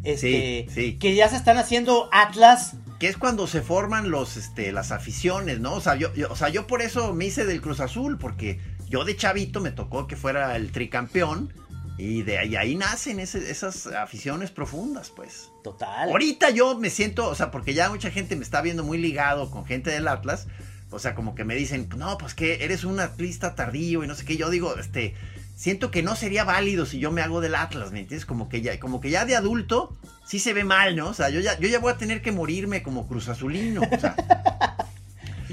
[0.03, 0.97] Este, Sí, sí.
[0.97, 2.73] Que ya se están haciendo Atlas.
[2.99, 5.73] Que es cuando se forman los, este, las aficiones, ¿no?
[5.75, 8.59] O sea, yo, yo- o sea, yo por eso me hice del Cruz Azul, porque
[8.89, 11.53] yo de chavito me tocó que fuera el tricampeón.
[11.97, 15.49] Y de ahí, ahí nacen ese- esas aficiones profundas, pues.
[15.63, 16.09] Total.
[16.09, 19.51] Ahorita yo me siento, o sea, porque ya mucha gente me está viendo muy ligado
[19.51, 20.47] con gente del Atlas.
[20.89, 24.15] O sea, como que me dicen, no, pues que eres un atlista tardío y no
[24.15, 24.37] sé qué.
[24.37, 25.15] Yo digo, este,
[25.55, 28.25] siento que no sería válido si yo me hago del Atlas, ¿me entiendes?
[28.25, 31.07] Como que ya, como que ya de adulto sí se ve mal, ¿no?
[31.09, 33.81] O sea, yo ya, yo ya voy a tener que morirme como Cruz Azulino.
[33.91, 34.15] O sea,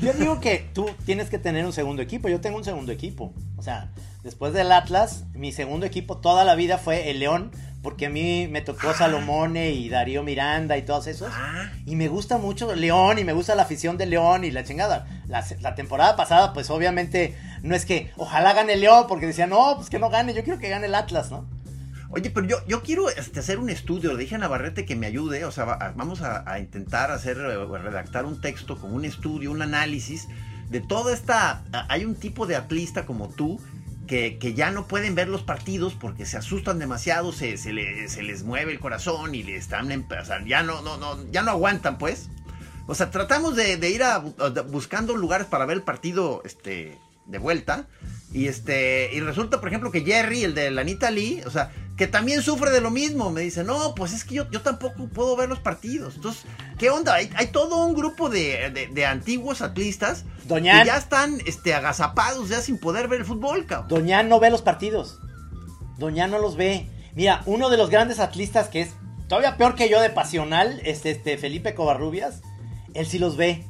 [0.03, 2.29] Yo digo que tú tienes que tener un segundo equipo.
[2.29, 3.35] Yo tengo un segundo equipo.
[3.59, 3.91] O sea,
[4.23, 7.51] después del Atlas, mi segundo equipo toda la vida fue el León.
[7.83, 11.31] Porque a mí me tocó Salomone y Darío Miranda y todos esos.
[11.35, 11.71] Ah.
[11.87, 15.07] Y me gusta mucho León y me gusta la afición de León y la chingada.
[15.27, 19.51] La, la temporada pasada, pues obviamente no es que ojalá gane el León porque decían,
[19.51, 20.35] no, pues que no gane.
[20.35, 21.47] Yo quiero que gane el Atlas, ¿no?
[22.13, 25.07] Oye, pero yo, yo quiero este, hacer un estudio, le dije a Navarrete que me
[25.07, 29.53] ayude, o sea, va- vamos a, intentar hacer, eh, redactar un texto con un estudio,
[29.53, 30.27] un análisis
[30.69, 31.63] de toda esta...
[31.89, 33.61] Hay un tipo de atlista como tú
[34.09, 38.09] que, que ya no pueden ver los partidos porque se asustan demasiado, se, se, le-
[38.09, 39.91] se les mueve el corazón y le están...
[39.93, 42.29] o ya no, no, no, ya no aguantan, pues.
[42.89, 47.87] O sea, tratamos de, ir a- buscando lugares para ver el partido este, de vuelta.
[48.33, 51.73] Y este y resulta, por ejemplo, que Jerry, el de la Anita Lee, o sea,
[51.97, 53.31] que también sufre de lo mismo.
[53.31, 56.15] Me dice, no, pues es que yo, yo tampoco puedo ver los partidos.
[56.15, 56.45] Entonces,
[56.79, 57.15] ¿qué onda?
[57.15, 60.81] Hay, hay todo un grupo de, de- de antiguos atlistas Doñán.
[60.81, 63.89] que ya están este, agazapados ya sin poder ver el fútbol, cabrón.
[63.89, 65.19] Doñán no ve los partidos.
[65.99, 66.89] Doñán no los ve.
[67.17, 68.91] Mira, uno de los grandes atlistas que es
[69.29, 72.43] todavía peor que yo de pasional, es este Felipe Covarrubias.
[72.95, 73.67] Él sí los ve.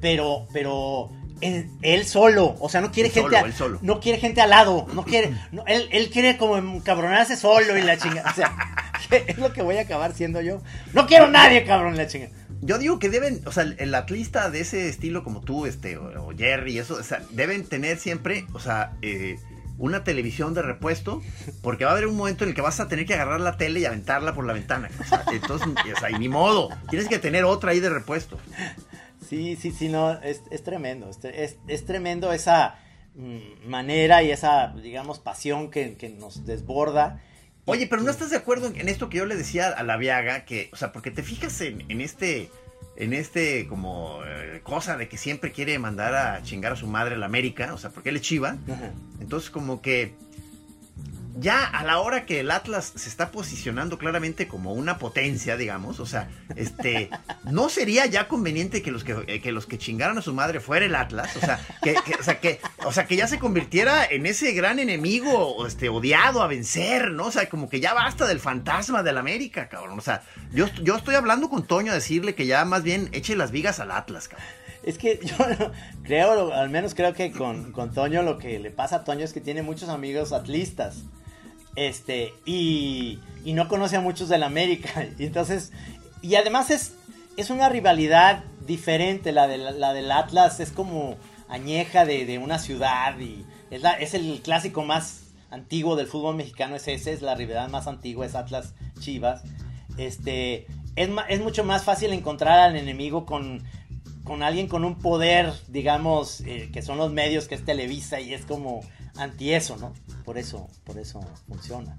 [0.00, 1.10] Pero, pero
[1.40, 3.78] él, solo, o sea, no quiere gente, solo, a- él solo.
[3.82, 7.82] no quiere gente al lado, no quiere, no, él, él quiere como encabronarse solo y
[7.82, 8.54] la chingada, o sea,
[9.26, 10.62] es lo que voy a acabar siendo yo.
[10.92, 12.28] No quiero nadie, cabrón, la chinga.
[12.62, 15.96] Yo digo que deben, o sea, el, el atlista de ese estilo como tú, este,
[15.96, 19.38] o, o Jerry, eso, o sea, deben tener siempre, o sea, eh,
[19.78, 21.22] una televisión de repuesto,
[21.62, 23.56] porque va a haber un momento en el que vas a tener que agarrar la
[23.56, 24.90] tele y aventarla por la ventana.
[25.00, 28.38] O sea, entonces, o sea, y ni modo, tienes que tener otra ahí de repuesto.
[29.30, 31.08] Sí, sí, sí, no, es, es tremendo.
[31.08, 32.80] Es, es, tremendo esa
[33.14, 37.22] mm, manera y esa, digamos, pasión que, que nos desborda.
[37.64, 39.96] Oye, pero ¿no estás de acuerdo en, en esto que yo le decía a la
[39.96, 40.44] Viaga?
[40.44, 42.50] Que, o sea, porque te fijas en, en este,
[42.96, 47.14] en este como eh, cosa de que siempre quiere mandar a chingar a su madre
[47.14, 48.56] a la América, o sea, porque él es chiva.
[48.68, 48.92] Ajá.
[49.20, 50.16] Entonces, como que
[51.36, 56.00] ya a la hora que el Atlas se está posicionando claramente como una potencia, digamos,
[56.00, 57.10] o sea, este,
[57.44, 60.86] no sería ya conveniente que los que, eh, los que chingaran a su madre fuera
[60.86, 64.26] el Atlas, o sea, que, o sea, que, o sea, que ya se convirtiera en
[64.26, 67.26] ese gran enemigo, este, odiado a vencer, ¿no?
[67.26, 69.98] O sea, como que ya basta del fantasma del América, cabrón.
[69.98, 73.36] O sea, yo, yo estoy hablando con Toño a decirle que ya más bien eche
[73.36, 74.48] las vigas al Atlas, cabrón.
[74.82, 75.36] Es que yo
[76.02, 79.32] creo, al menos creo que con, con Toño lo que le pasa a Toño es
[79.32, 81.04] que tiene muchos amigos atlistas.
[81.76, 85.06] Este, y, y no conoce a muchos del América.
[85.18, 85.72] Y entonces,
[86.22, 86.94] y además es,
[87.36, 89.32] es una rivalidad diferente.
[89.32, 91.16] La, de, la del Atlas es como
[91.48, 96.36] añeja de, de una ciudad y es, la- es el clásico más antiguo del fútbol
[96.36, 96.76] mexicano.
[96.76, 99.42] Es ese, es la rivalidad más antigua, es Atlas Chivas.
[99.96, 103.62] Este, es, es mucho más fácil encontrar al enemigo con,
[104.24, 108.34] con alguien con un poder, digamos, eh, que son los medios, que es Televisa y
[108.34, 108.80] es como
[109.16, 109.92] anti eso, ¿no?
[110.24, 111.98] Por eso, por eso funciona.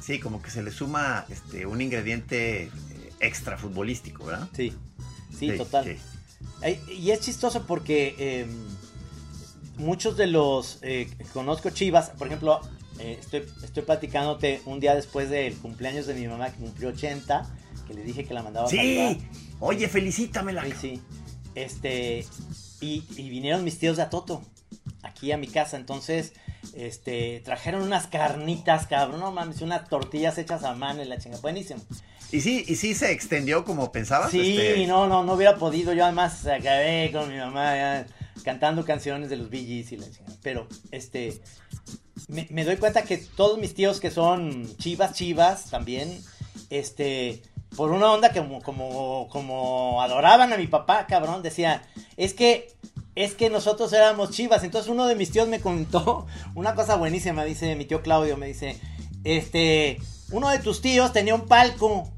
[0.00, 2.70] Sí, como que se le suma este, un ingrediente eh,
[3.20, 4.48] extra futbolístico, ¿verdad?
[4.54, 4.72] Sí,
[5.36, 5.84] sí, total.
[5.84, 5.98] sí.
[6.92, 8.46] Y es chistoso porque eh,
[9.78, 12.60] muchos de los eh, que conozco Chivas, por ejemplo,
[12.98, 17.46] eh, estoy, estoy platicándote un día después del cumpleaños de mi mamá que cumplió 80,
[17.86, 18.70] que le dije que la mandaba a.
[18.70, 19.18] Sí,
[19.60, 20.64] oye, felicítamela.
[20.64, 21.02] Sí, sí.
[21.54, 22.26] Este,
[22.80, 24.42] y, y vinieron mis tíos de Atoto
[25.06, 26.32] aquí a mi casa, entonces,
[26.74, 31.38] este, trajeron unas carnitas, cabrón, no mames, unas tortillas hechas a mano y la chinga,
[31.38, 31.80] buenísimo.
[32.32, 34.30] ¿Y sí, ¿Y sí se extendió como pensabas?
[34.30, 38.06] Sí, Este, no, no, no hubiera podido, yo además acabé con mi mamá ya,
[38.44, 41.40] cantando canciones de los Bee Gees y la chingada, pero, este,
[42.28, 46.20] me, me doy cuenta que todos mis tíos que son chivas, chivas también,
[46.70, 47.42] este,
[47.74, 51.82] por una onda que como, como, como adoraban a mi papá, cabrón, decía,
[52.16, 52.74] es que,
[53.14, 54.62] es que nosotros éramos chivas.
[54.64, 58.46] Entonces uno de mis tíos me contó una cosa buenísima, dice mi tío Claudio, me
[58.46, 58.78] dice,
[59.24, 59.98] este,
[60.30, 62.10] uno de tus tíos tenía un palco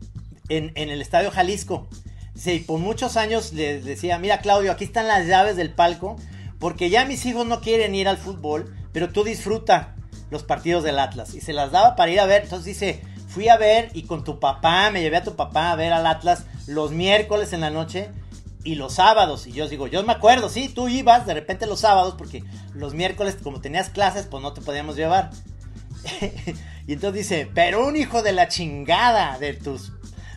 [0.49, 1.89] en, en el Estadio Jalisco.
[2.45, 6.17] Y por muchos años les decía, mira Claudio, aquí están las llaves del palco,
[6.61, 9.97] porque ya mis hijos no quieren ir al fútbol, pero tú disfruta
[10.31, 11.35] los partidos del Atlas.
[11.35, 12.43] Y se las daba para ir a ver.
[12.45, 15.77] Entonces dice, fui a ver y con tu papá, me llevé a tu papá a
[15.77, 18.09] ver al Atlas los miércoles en la noche
[18.65, 19.47] y los sábados.
[19.47, 22.43] Y yo digo, yo me acuerdo, sí, tú ibas de repente los sábados porque
[22.75, 25.31] los miércoles, como tenías clases, pues no te podíamos llevar.
[26.87, 29.93] y entonces dice, pero un hijo de la chingada de tus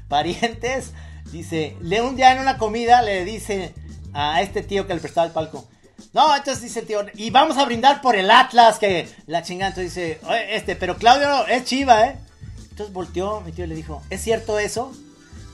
[0.07, 0.93] parientes,
[1.31, 3.73] dice, le un día en una comida le dice
[4.13, 5.67] a este tío que le prestaba el palco.
[6.13, 9.69] No, entonces dice el tío, y vamos a brindar por el Atlas, que la chingada.
[9.69, 12.17] Entonces dice, "Oye, este, pero Claudio es chiva, ¿eh?
[12.71, 14.91] Entonces volteó, mi tío y le dijo, ¿es cierto eso?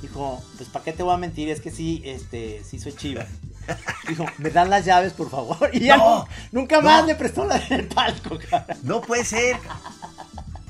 [0.01, 1.49] Dijo, pues ¿para qué te voy a mentir?
[1.49, 3.25] Es que sí, este, sí soy chiva.
[4.07, 5.69] Dijo, ¿me dan las llaves, por favor?
[5.73, 6.25] Y ya No, nu-
[6.61, 7.07] nunca más no.
[7.07, 8.77] le prestó la del palco, cabrón.
[8.83, 9.57] No puede ser.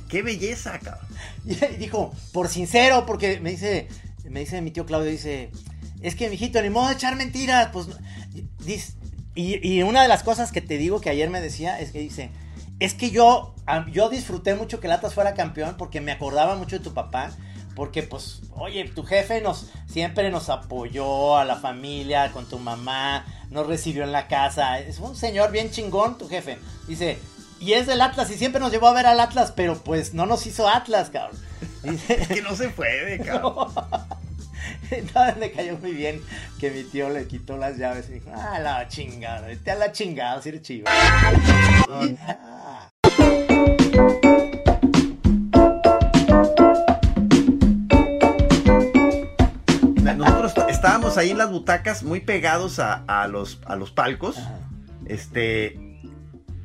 [0.10, 1.06] Qué belleza, cabrón.
[1.46, 3.88] Y dijo, por sincero, porque me dice,
[4.30, 5.52] me dice mi tío Claudio, dice,
[6.02, 7.96] es que, mijito, ni modo de echar mentiras, pues, no".
[8.66, 8.94] Dice-
[9.36, 12.00] y, y una de las cosas que te digo que ayer me decía es que
[12.00, 12.32] dice,
[12.80, 13.56] es que yo,
[13.92, 17.32] yo disfruté mucho que el Atlas fuera campeón porque me acordaba mucho de tu papá,
[17.76, 23.26] porque pues, oye, tu jefe nos, siempre nos apoyó a la familia, con tu mamá,
[23.50, 27.20] nos recibió en la casa, es un señor bien chingón tu jefe, dice,
[27.60, 30.26] y es del Atlas y siempre nos llevó a ver al Atlas, pero pues no
[30.26, 31.40] nos hizo Atlas, cabrón.
[31.84, 33.70] Dice, Es que no se puede, cabrón.
[34.92, 36.22] entonces me cayó muy bien
[36.60, 39.92] que mi tío le quitó las llaves y dijo, ah, la chingada, vete a la
[39.92, 40.92] chingada, si eres chiva.
[50.18, 54.38] Nosotros est- estábamos ahí en las butacas muy pegados a, a los, a los palcos.
[54.38, 54.60] Ajá.
[55.06, 55.80] Este.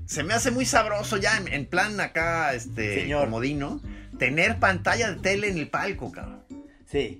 [0.06, 3.24] Se me hace muy sabroso ya en, en plan acá, este, Señor.
[3.24, 3.80] comodino,
[4.18, 6.42] tener pantalla de tele en el palco, cabrón.
[6.90, 7.18] Sí,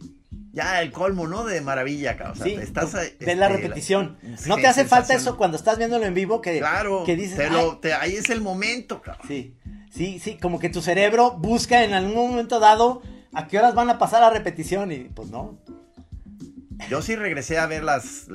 [0.53, 1.45] Ya el colmo, ¿no?
[1.45, 2.37] De maravilla, cabrón.
[2.37, 4.19] Sea, sí, estás, ves este, la repetición.
[4.37, 7.37] sí, ¿No te hace falta eso cuando estás viéndolo en vivo que, Claro, que dices,
[7.39, 7.51] te "Ay"?
[7.53, 9.27] lo- te- ahí es el momento, cabrón.
[9.27, 9.55] Sí,
[9.91, 13.01] sí, sí, como que tu cerebro busca en algún momento dado
[13.33, 14.93] ¿a qué horas van a pasar la repetición?
[14.93, 15.59] Y pues no.
[16.91, 18.27] Yo sí regresé a ver las,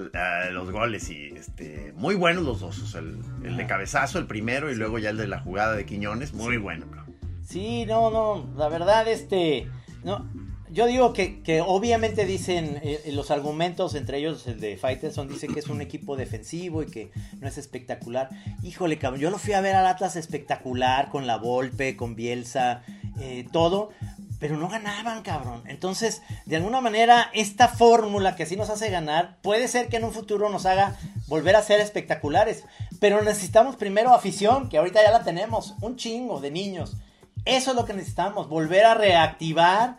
[0.52, 2.80] los goles y este, muy buenos los dos.
[2.82, 5.76] o sea, el, el de cabezazo, el primero, y luego ya el de la jugada
[5.76, 6.86] de Quiñones, muy bueno.
[6.88, 7.04] bro.
[7.46, 9.68] Sí, no, no, la verdad, este,
[10.04, 10.26] no,
[10.70, 15.60] yo digo que, obviamente dicen eh, los argumentos, entre ellos el de Faitelson, dice que
[15.60, 18.30] es un equipo defensivo y que no es espectacular.
[18.64, 22.84] Híjole, cabrón, yo lo fui a ver al Atlas espectacular, con la Volpe, con Bielsa,
[23.20, 23.92] eh, todo,
[24.40, 25.64] pero no ganaban, cabrón.
[25.68, 30.04] Entonces, de alguna manera, esta fórmula que así nos hace ganar, puede ser que en
[30.04, 32.64] un futuro nos haga volver a ser espectaculares.
[33.00, 36.98] Pero necesitamos primero afición, que ahorita ya la tenemos, un chingo de niños.
[37.46, 39.98] Eso es lo que necesitamos, volver a reactivar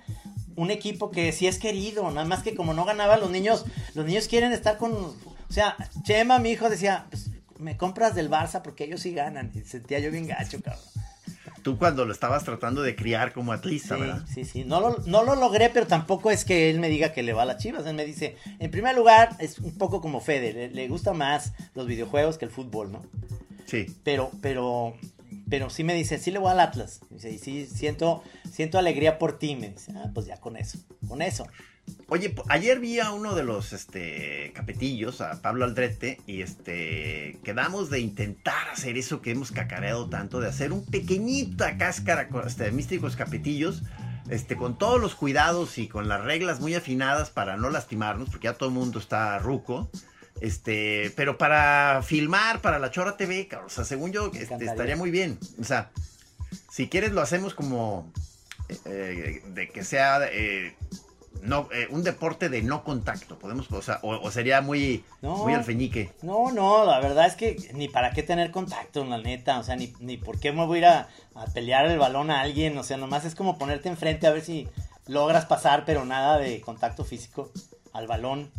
[0.59, 4.05] un equipo que sí es querido, nada más que como no ganaban los niños, los
[4.07, 5.15] niños quieren estar con, o
[5.49, 9.61] sea, Chema, mi hijo decía, pues, me compras del Barça porque ellos sí ganan, y
[9.61, 10.83] sentía yo bien gacho, cabrón.
[11.63, 14.25] Tú cuando lo estabas tratando de criar como atlista, Sí, ¿verdad?
[14.33, 17.23] sí, sí, no lo, no lo logré, pero tampoco es que él me diga que
[17.23, 20.21] le va a las chivas, él me dice, en primer lugar, es un poco como
[20.21, 23.03] Fede, le, le gusta más los videojuegos que el fútbol, ¿no?
[23.67, 23.87] Sí.
[24.03, 24.95] pero, pero,
[25.49, 27.01] pero sí me dice, sí le voy al Atlas.
[27.11, 29.57] Dice, y sí, siento, siento alegría por ti.
[29.57, 31.47] Me dice, ah, pues ya con eso, con eso.
[32.09, 37.91] Oye, ayer vi a uno de los este, capetillos, a Pablo Aldrete, y este, quedamos
[37.91, 42.65] de intentar hacer eso que hemos cacareado tanto, de hacer un pequeñita cáscara con, este,
[42.65, 43.83] de místicos capetillos,
[44.31, 48.47] este, con todos los cuidados y con las reglas muy afinadas para no lastimarnos, porque
[48.47, 49.91] ya todo el mundo está ruco.
[50.41, 54.97] Este, pero para filmar para la Chora TV, cabrón, o sea, según yo, este, estaría
[54.97, 55.39] muy bien.
[55.61, 55.91] O sea,
[56.71, 58.13] si quieres lo hacemos como
[58.85, 60.77] eh, de que sea eh,
[61.43, 65.39] no, eh, un deporte de no contacto, podemos, o sea, o, o sería muy, No.
[65.39, 66.13] muy alfeñique.
[66.23, 69.59] No, no, la verdad es que ni para qué tener contacto, la neta.
[69.59, 72.31] O sea, ni, ni por qué me voy a ir a, a pelear el balón
[72.31, 72.77] a alguien.
[72.79, 74.69] O sea, nomás es como ponerte enfrente a ver si
[75.07, 77.51] logras pasar, pero nada de contacto físico
[77.93, 78.51] al balón.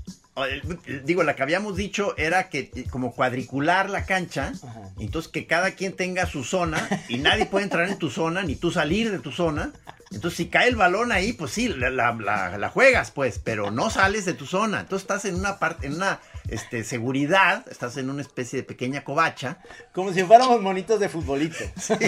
[0.45, 4.82] Eh, Digo, la que habíamos dicho era que eh, como cuadricular la cancha, Ajá.
[4.99, 8.56] entonces que cada quien tenga su zona y nadie puede entrar en tu zona ni
[8.56, 9.71] tú salir de tu zona.
[10.12, 13.69] Entonces, si cae el balón ahí, pues sí, la, la- la- la juegas, pues, pero
[13.69, 14.80] no sales de tu zona.
[14.80, 19.04] Entonces estás en una parte, en una este, seguridad, estás en una especie de pequeña
[19.04, 19.60] covacha.
[19.93, 21.58] Como si fuéramos monitos de futbolito.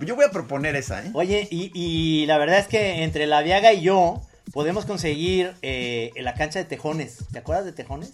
[0.00, 1.10] Yo voy a proponer esa, ¿eh?
[1.14, 4.20] Oye, y, y la verdad es que entre la Viaga y yo
[4.52, 7.18] podemos conseguir eh, en la cancha de Tejones.
[7.32, 8.12] ¿Te acuerdas de Tejones?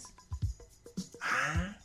[1.23, 1.77] Ah,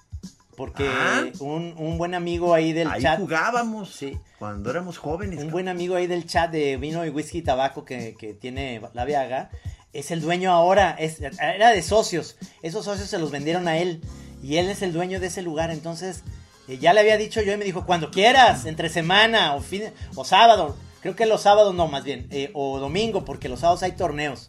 [0.58, 1.25] Porque Ah.
[1.39, 3.19] un, un buen amigo ahí del ahí chat.
[3.19, 4.17] jugábamos Sí.
[4.39, 5.43] cuando éramos jóvenes.
[5.43, 8.81] Un buen amigo ahí del chat de vino y whisky y tabaco que, que tiene
[8.93, 9.49] la Viaga.
[9.91, 10.95] Es el dueño ahora.
[10.97, 12.38] Es, era de socios.
[12.62, 14.01] Esos socios se los vendieron a él.
[14.41, 15.71] Y él es el dueño de ese lugar.
[15.71, 16.23] Entonces,
[16.69, 19.84] eh, ya le había dicho yo y me dijo, cuando quieras, entre semana o, fin,
[20.15, 20.77] o sábado.
[21.05, 22.25] Creo que los sábados no, más bien.
[22.31, 24.47] eh, o domingo, porque los sábados hay torneos.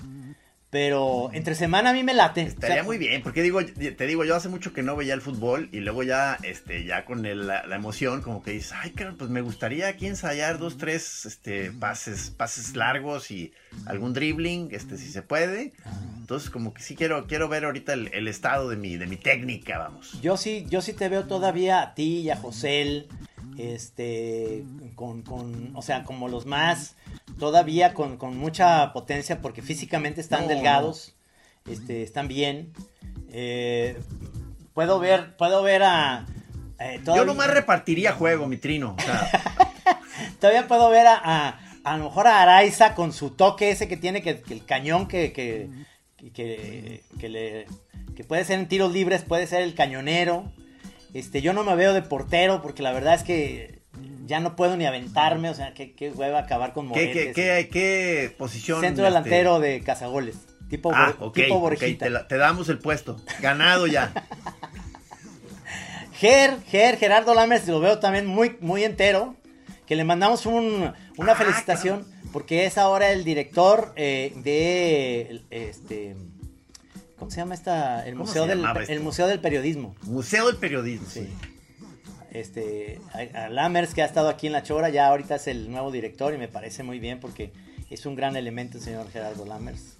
[0.70, 2.40] Pero entre semana a mí me late.
[2.40, 5.12] Estaría O sea, muy bien, porque digo, te digo, yo hace mucho que no veía
[5.12, 8.72] el fútbol y luego ya, este, ya con el- la, la emoción, como que dices,
[8.74, 13.52] ay, claro, pues me gustaría aquí ensayar dos, tres, este, pases, pases largos y
[13.84, 15.74] algún dribbling, este, si se puede.
[16.20, 19.16] Entonces, como que sí quiero, quiero ver ahorita el, el estado de mi, de mi
[19.18, 20.18] técnica, vamos.
[20.22, 23.06] Yo sí, yo sí te veo todavía a ti y a José,
[23.58, 24.64] este,
[24.94, 26.94] con, con, o sea, como los más,
[27.38, 31.14] todavía con, con mucha potencia, porque físicamente están No, delgados,
[31.70, 32.72] este, están bien.
[33.30, 33.98] Eh,
[34.74, 36.26] puedo ver, puedo ver a...
[36.78, 38.94] eh, Yo nomás repartiría juego, mi trino.
[38.98, 39.30] O sea,
[40.40, 43.96] todavía puedo ver a, a, a lo mejor a Araiza con su toque ese que
[43.96, 45.68] tiene, que, que el cañón que, que,
[46.16, 47.66] que, que- que le,
[48.14, 50.50] que puede ser en tiros libres, puede ser el cañonero.
[51.18, 53.80] Este, yo no me veo de portero porque la verdad es que
[54.26, 57.34] ya no puedo ni aventarme, o sea, qué, qué hueva acabar con ¿qué, Moretes.
[57.34, 58.80] qué, qué, qué posición?
[58.80, 59.14] Centro este?
[59.14, 60.36] delantero de cazagoles,
[60.68, 62.04] tipo, Ah, Bor- ok, tipo Borjita.
[62.06, 63.16] te, la- te damos el puesto.
[63.40, 64.12] Ganado ya.
[66.18, 69.36] Ger, Ger, Gerardo Lammers, lo veo también muy, muy entero.
[69.86, 76.16] Que le mandamos un- una Ah, felicitación porque es ahora el director eh, de este
[77.18, 78.06] ¿cómo se llama esta?
[78.06, 78.92] El ¿Cómo museo se del esto?
[78.92, 79.94] el museo del periodismo.
[80.02, 81.06] Museo del Periodismo.
[81.08, 81.28] Sí.
[82.32, 85.70] Este a, a Lammers que ha estado aquí en la Chora, ya ahorita es el
[85.70, 87.52] nuevo director y me parece muy bien porque
[87.88, 89.96] es un gran elemento el señor Gerardo Lammers.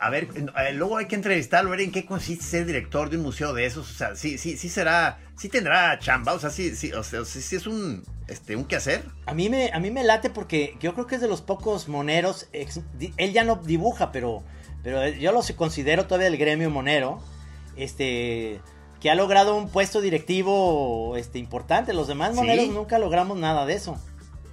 [0.00, 0.28] A ver,
[0.74, 3.66] luego hay que entrevistarlo, a ver en qué consiste ser director de un museo de
[3.66, 3.90] esos.
[3.90, 7.24] O sea, sí, sí, sí será, sí tendrá chamba, o sea, sí, sí, o sea,
[7.26, 9.04] sí, sí es un, este, un quehacer.
[9.26, 11.86] A mí me, a mí me late porque yo creo que es de los pocos
[11.88, 12.48] moneros.
[12.52, 12.80] ex-
[13.18, 14.42] él ya no dibuja, pero,
[14.88, 17.20] pero yo lo considero todavía el gremio monero.
[17.76, 18.60] Este.
[19.00, 21.92] Que ha logrado un puesto directivo este, importante.
[21.92, 22.36] Los demás ¿Sí?
[22.36, 24.00] moneros nunca logramos nada de eso.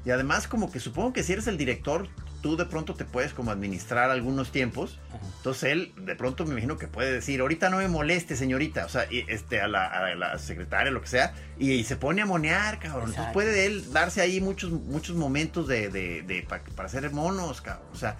[0.05, 2.07] Y además como que supongo que si eres el director,
[2.43, 4.99] tú de pronto te puedes como administrar algunos tiempos.
[5.37, 8.89] Entonces él de pronto me imagino que puede decir, ahorita no me moleste, señorita, o
[8.89, 12.27] sea, y, este, a la, a la secretaria, lo que sea, y, se pone a
[12.27, 13.09] monear, cabrón.
[13.09, 17.61] Entonces puede él darse ahí muchos, muchos momentos de, de, de- pa- para hacer monos,
[17.61, 17.87] cabrón.
[17.93, 18.17] O sea,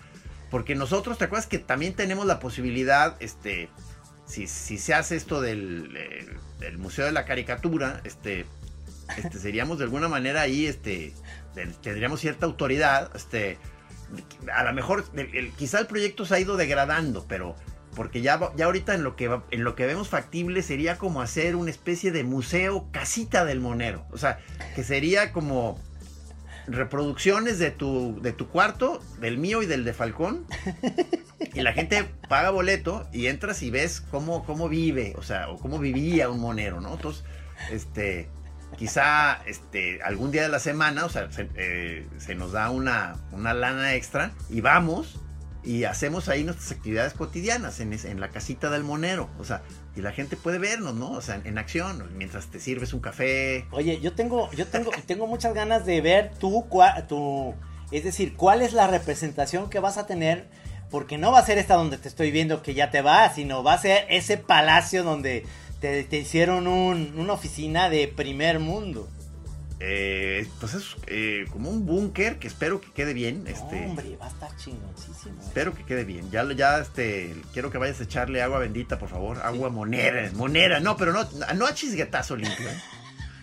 [0.50, 3.70] porque nosotros, ¿te acuerdas que también tenemos la posibilidad, este,
[4.26, 8.46] si, si se hace esto del, eh, Museo de la Caricatura, este,
[9.18, 11.14] este, seríamos de alguna manera ahí, este,
[11.82, 13.58] tendríamos cierta autoridad, este,
[14.54, 17.56] a lo mejor, el- quizá el proyecto se ha ido degradando, pero
[17.96, 21.56] porque ya, ya ahorita en lo que en lo que vemos factible sería como hacer
[21.56, 24.40] una especie de museo casita del monero, o sea,
[24.76, 25.80] que sería como
[26.68, 30.46] reproducciones de tu de tu cuarto, del mío y del de Falcón.
[31.54, 35.58] Y la gente paga boleto y entras y ves cómo, cómo vive, o sea, o
[35.58, 36.94] cómo vivía un monero, ¿no?
[36.94, 37.24] Entonces,
[37.72, 38.30] este,
[38.78, 43.16] quizá este, algún día de la semana, o sea, se, eh, se nos da una,
[43.32, 45.22] una lana extra y vamos
[45.66, 49.64] y hacemos ahí nuestras actividades cotidianas en, en la casita del monero, o sea,
[49.96, 51.12] y la gente puede vernos, ¿no?
[51.12, 53.66] O sea, en, acción, mientras te sirves un café.
[53.72, 57.54] Oye, yo tengo, yo tengo, tengo muchas ganas de ver cua- tu,
[57.92, 60.48] es decir, cuál es la representación que vas a tener,
[60.92, 63.64] porque no va a ser esta donde te estoy viendo que ya te vas, sino
[63.64, 65.46] va a ser ese palacio donde
[65.82, 69.10] te, te hicieron un- una oficina de primer mundo.
[69.88, 73.46] Eh, pues es eh, como un búnker que espero que quede bien.
[73.46, 75.36] Este, Hombre, va a estar chingoncísimo.
[75.36, 75.46] ¿eh?
[75.46, 76.32] Espero que quede bien.
[76.32, 79.38] Ya, ya, este, quiero que vayas a echarle agua bendita, por favor.
[79.44, 80.80] Agua monera, monera.
[80.80, 82.68] No, pero no, no a chisguetazo limpio.
[82.68, 82.82] ¿eh?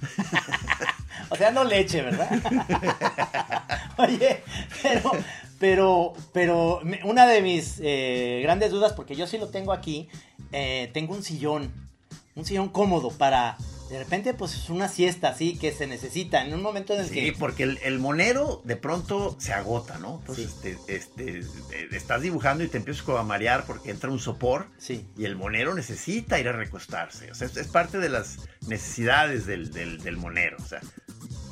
[1.29, 2.29] O sea, no leche, ¿verdad?
[3.97, 4.43] Oye,
[4.83, 5.13] pero,
[5.59, 10.11] pero, pero una de mis eh, grandes dudas, porque yo sí lo tengo aquí,
[10.53, 11.73] eh, tengo un sillón,
[12.35, 13.57] un sillón cómodo para,
[13.93, 17.09] de repente, pues es una siesta así que se necesita en un momento en el
[17.09, 17.33] Sí, que...
[17.39, 20.19] porque el, el monero de pronto se agota, ¿no?
[20.21, 24.67] Entonces, este, este, eh, estás dibujando y te empiezas a marear porque entra un sopor.
[24.79, 25.07] Sí.
[25.17, 27.31] Y el monero necesita ir a recostarse.
[27.31, 30.57] O sea, es, es parte de las necesidades del, del- del monero.
[30.61, 30.81] O sea,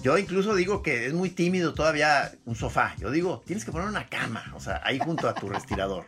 [0.03, 2.95] yo incluso digo que es muy tímido todavía un sofá.
[2.99, 6.07] Yo digo, tienes que poner una cama, o sea, ahí junto a tu respirador.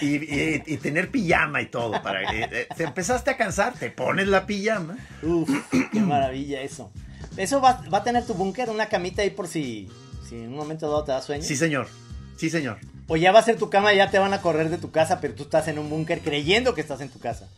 [0.00, 2.02] Y, y- y tener pijama y todo.
[2.02, 4.96] Para, eh, eh, te empezaste a cansar, te pones la pijama.
[5.22, 5.48] Uf,
[5.92, 6.90] qué maravilla eso.
[7.36, 9.88] Eso va, va a tener tu búnker, una camita ahí por si,
[10.28, 11.42] si en un momento dado te da sueño.
[11.42, 11.88] Sí, señor.
[12.36, 12.78] Sí, señor.
[13.06, 14.90] O ya va a ser tu cama y ya te van a correr de tu
[14.90, 17.48] casa, pero tú estás en un búnker creyendo que estás en tu casa.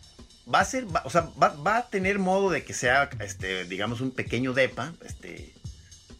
[0.52, 3.64] Va a ser, va- o sea, va, va a tener modo de que sea, este,
[3.64, 5.54] digamos, un pequeño depa, este,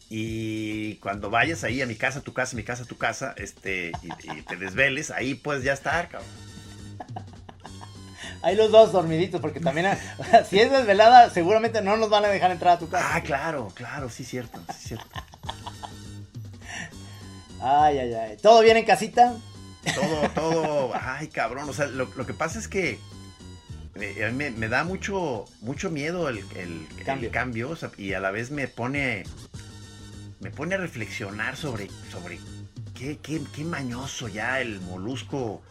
[0.09, 4.37] y cuando vayas ahí a mi casa, tu casa, mi casa, tu casa, este, y,
[4.37, 6.29] y te desveles, ahí puedes ya estar, cabrón.
[8.43, 9.87] Hay los dos dormiditos, porque también,
[10.29, 13.15] sea, si es desvelada, seguramente no nos van a dejar entrar a tu casa.
[13.15, 15.07] Ah, claro, claro, sí cierto, sí cierto.
[17.59, 18.37] Ay, ay, ay.
[18.37, 19.33] ¿Todo bien en casita?
[19.95, 22.99] Todo, todo, ay, cabrón, o sea, lo, lo que pasa es que
[24.01, 27.31] eh, a mí me, me da mucho, mucho miedo el, el- el Cambio.
[27.31, 29.23] cambio, o sea, y a la vez me pone,
[30.39, 32.39] me pone a reflexionar sobre, sobre
[32.93, 35.61] qué, qué, qué mañoso ya el molusco,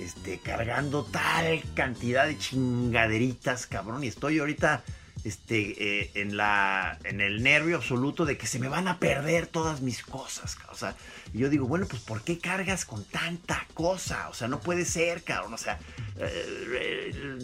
[0.00, 4.82] este, cargando tal cantidad de chingaderitas, cabrón, y estoy ahorita,
[5.24, 9.46] este, eh, en la, en el nervio absoluto de que se me van a perder
[9.46, 10.74] todas mis cosas, cabrón.
[10.74, 10.96] o sea,
[11.32, 14.28] y yo digo, bueno, pues ¿por qué cargas con tanta cosa?
[14.28, 15.54] O sea, no puede ser, cabrón.
[15.54, 15.80] O sea,
[16.18, 17.38] eh, eh,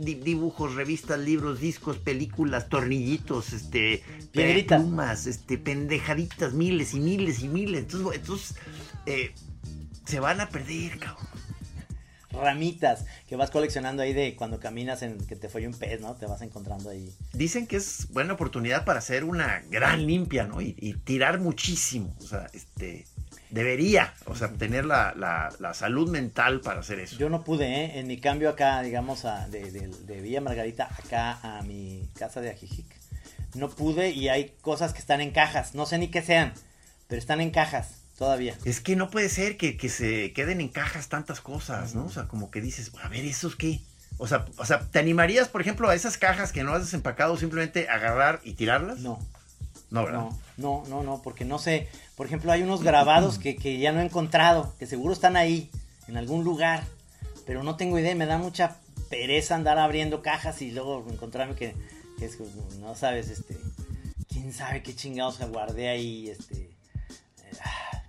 [0.00, 4.80] di- dibujos, revistas, libros, discos, películas, tornillitos, este, Piedritas.
[4.80, 7.80] plumas, este, pendejaditas, miles y miles y miles.
[7.80, 8.56] Entonces, entonces
[10.04, 11.26] se van a perder, cabrón.
[12.32, 16.14] Ramitas que vas coleccionando ahí de cuando caminas en que te fue un pez, ¿no?
[16.14, 17.12] Te vas encontrando ahí.
[17.32, 20.60] Dicen que es buena oportunidad para hacer una gran limpia, ¿no?
[20.60, 22.14] Y, y tirar muchísimo.
[22.20, 23.06] O sea, este,
[23.50, 27.16] debería, o sea, tener la, la- la salud mental para hacer eso.
[27.18, 27.98] Yo no pude, ¿eh?
[27.98, 32.40] En mi cambio acá, digamos, a- de, de- de Villa Margarita acá a mi casa
[32.40, 32.86] de Ajijic.
[33.54, 35.74] No pude y hay cosas que están en cajas.
[35.74, 36.54] No sé ni qué sean,
[37.08, 38.56] pero están en cajas todavía.
[38.64, 42.04] Es que no puede ser que, que se queden en cajas tantas cosas, ¿no?
[42.04, 43.80] O sea, como que dices, a ver, ¿esos qué?
[44.18, 47.36] O sea, o sea, ¿te animarías, por ejemplo, a esas cajas que no has desempacado
[47.36, 49.00] simplemente agarrar y tirarlas?
[49.00, 49.18] No,
[49.90, 50.20] No, ¿verdad?
[50.20, 51.88] no, no, no, no, porque no sé.
[52.14, 55.68] Por ejemplo, hay unos grabados que, que ya no he encontrado, que seguro están ahí,
[56.06, 56.84] en algún lugar,
[57.44, 58.14] pero no tengo idea.
[58.14, 58.76] Me da mucha
[59.10, 61.74] pereza andar abriendo cajas y luego encontrarme que,
[62.20, 62.38] que es,
[62.78, 63.58] no sabes, este,
[64.28, 67.52] quién sabe qué chingados guardé ahí, este, eh,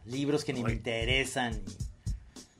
[0.06, 1.62] libros que ni me interesan.
[1.64, 1.93] Y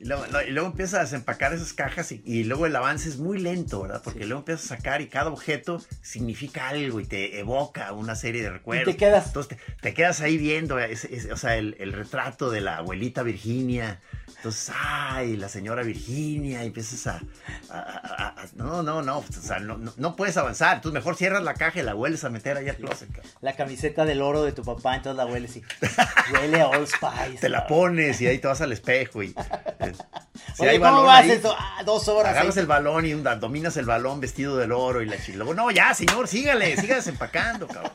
[0.00, 3.38] luego, y luego empiezas a desempacar esas cajas y, y luego el avance es muy
[3.38, 4.00] lento, ¿verdad?
[4.02, 4.26] Porque Sí.
[4.26, 8.50] luego empiezas a sacar y cada objeto significa algo y te evoca una serie de
[8.50, 8.92] recuerdos.
[8.92, 9.28] te quedas.
[9.28, 13.22] Entonces te, te quedas ahí viendo, ese- o sea, el, el retrato de la abuelita
[13.22, 14.00] Virginia.
[14.36, 17.20] Entonces, ay, la señora Virginia, y empiezas a...
[17.70, 20.76] a- a- a- no, no, no, o sea, no, no, no puedes avanzar.
[20.76, 23.08] Entonces mejor cierras la caja y la vuelves a meter ahí al closet.
[23.10, 23.32] cabrón.
[23.40, 25.62] La camiseta del oro de tu papá, entonces la hueles y
[26.34, 27.38] huele a Old Spice.
[27.40, 29.34] Te la pones y ahí te vas al espejo y...
[29.88, 29.94] eh,
[30.54, 31.54] si Oye, hay ¿cómo vas ahí, esto?
[31.58, 32.32] Ah, dos horas.
[32.32, 32.60] Agarras ahí.
[32.60, 35.38] el balón y dominas el balón vestido del oro y la chile.
[35.38, 37.92] Luego, no, ya, señor, sígale, siga desempacando, cabrón.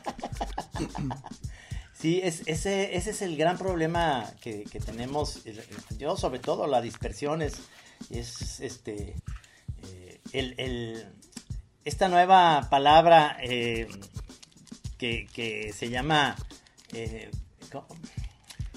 [1.92, 5.42] Sí, es, ese, ese es el gran problema que, que tenemos.
[5.98, 7.54] Yo, sobre todo, la dispersión es,
[8.08, 9.14] es este,
[9.84, 11.06] eh, el, el-
[11.84, 13.86] esta nueva palabra eh,
[14.98, 16.36] que, que se llama...
[16.92, 17.30] eh,
[17.72, 17.86] ¿cómo?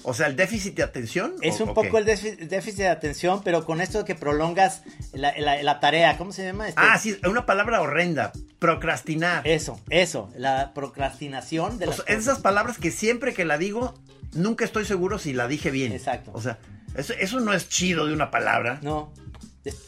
[0.06, 1.34] O sea, el déficit de atención.
[1.40, 4.82] es un poco el déficit, de atención, pero con esto de que prolongas
[5.12, 6.18] la, la- la tarea.
[6.18, 6.68] ¿Cómo se llama?
[6.68, 8.30] Este, Ah, sí, una palabra horrenda.
[8.58, 9.46] Procrastinar.
[9.46, 13.94] Eso, eso, la procrastinación de O sea, esas palabras que siempre que la digo,
[14.34, 15.92] nunca estoy seguro si la dije bien.
[15.92, 16.30] Exacto.
[16.34, 16.58] O sea,
[16.96, 18.78] eso, eso no es chido de una palabra.
[18.82, 19.12] No,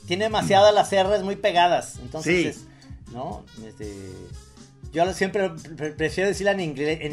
[0.06, 1.96] tiene demasiadas las R's muy pegadas.
[2.00, 2.48] Entonces, Sí.
[2.48, 3.44] es- ¿no?
[3.66, 3.94] Este,
[4.92, 6.60] yo siempre pre- prefiero decirla en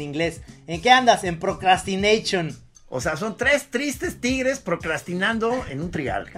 [0.00, 0.40] inglés.
[0.66, 1.24] ¿En qué andas?
[1.24, 2.56] En procrastination.
[2.96, 6.28] O sea, son tres tristes tigres procrastinando en un trigal.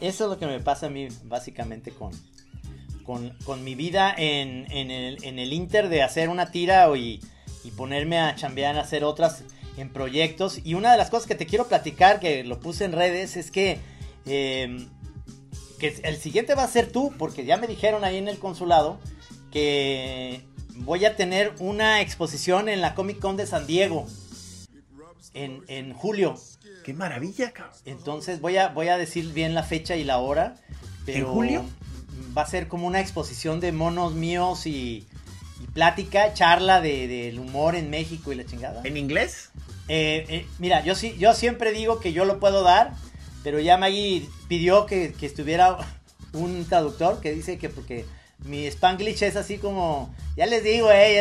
[0.00, 2.12] Eso es lo que me pasa a mí, básicamente, con,
[3.04, 7.20] con, mi vida en, en el, Inter de hacer una tira y,
[7.62, 9.44] y ponerme a chambear, a hacer otras
[9.76, 10.62] en proyectos.
[10.64, 13.50] Y una de las cosas que te quiero platicar, que lo puse en redes, es
[13.50, 13.80] que,
[14.24, 14.88] eh,
[15.78, 18.98] que el siguiente va a ser tú, porque ya me dijeron ahí en el consulado
[19.52, 20.42] que
[20.76, 24.06] voy a tener una exposición en la Comic Con de San Diego
[25.34, 26.34] en, en julio.
[26.84, 27.74] Qué maravilla, cabrón.
[27.84, 30.56] Entonces voy a, voy a decir bien la fecha y la hora.
[31.04, 31.64] Pero ¿En julio?
[32.36, 35.06] Va a ser como una exposición de monos míos y,
[35.62, 38.82] y plática, charla de- del humor en México y la chingada.
[38.84, 39.50] ¿En inglés?
[39.88, 42.94] Eh, eh, mira, yo sí, yo siempre digo que yo lo puedo dar,
[43.42, 45.76] pero ya Maggie pidió que, que estuviera
[46.32, 48.04] un traductor que dice que porque
[48.46, 51.20] mi Spanglish es así como, ya les digo, eh,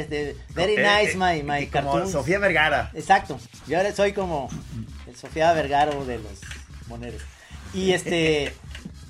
[0.00, 2.12] este, very nice eh, my, my como cartoons.
[2.12, 2.90] Sofía Vergara.
[2.94, 3.38] Exacto.
[3.66, 4.48] Yo ahora soy como
[5.06, 6.40] el Sofía Vergaro de los
[6.88, 7.22] moneros.
[7.74, 8.52] Y este.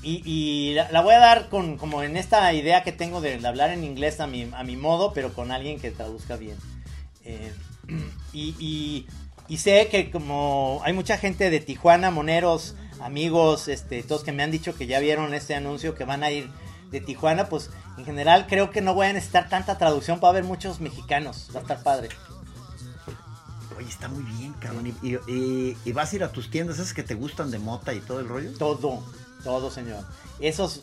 [0.03, 3.38] Y, y la, la voy a dar con como en esta idea que tengo de,
[3.38, 6.57] de hablar en inglés a mi, a mi modo, pero con alguien que traduzca bien.
[7.24, 7.53] Eh,
[8.32, 9.07] y, y-
[9.51, 14.42] y sé que como hay mucha gente de Tijuana, moneros, amigos, este, todos que me
[14.42, 16.51] han dicho que ya vieron este anuncio que van a ir
[16.91, 20.45] de Tijuana, pues en general creo que no voy a necesitar tanta traducción para ver
[20.45, 21.49] muchos mexicanos.
[21.55, 22.09] Va a estar padre.
[23.76, 24.86] Oye, está muy bien, cabrón.
[25.03, 27.59] Y, y- y- y vas a ir a tus tiendas, esas que te gustan de
[27.59, 28.53] mota y todo el rollo.
[28.59, 29.05] Todo,
[29.45, 30.05] todo, señor.
[30.41, 30.82] Esos.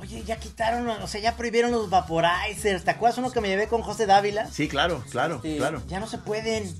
[0.00, 2.82] Oye, ya quitaron, o sea, ya prohibieron los vaporizers.
[2.84, 4.50] ¿Te acuerdas uno que me llevé con José Dávila?
[4.50, 5.80] Sí, claro, claro, Este, claro.
[5.86, 6.74] Ya no se pueden.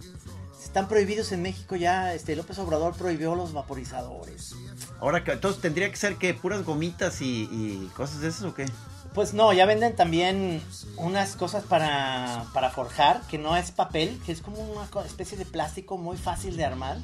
[0.60, 2.14] Están prohibidos en México ya.
[2.14, 4.56] Este López Obrador prohibió los vaporizadores.
[5.00, 8.66] Ahora, que- entonces tendría que ser que puras gomitas y, cosas de esas o qué?
[9.12, 10.60] Pues no, ya venden también
[10.96, 15.44] unas cosas para, para forjar, que no es papel, que es como una especie de
[15.44, 16.98] plástico muy fácil de armar.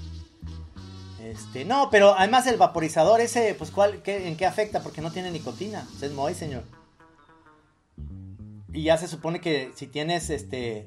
[1.22, 4.82] Este, no, pero además el vaporizador ese, pues ¿cuál, qué, ¿en qué afecta?
[4.82, 5.86] Porque no tiene nicotina.
[6.00, 6.64] Es muy, señor.
[8.72, 10.86] Y ya se supone que si tienes este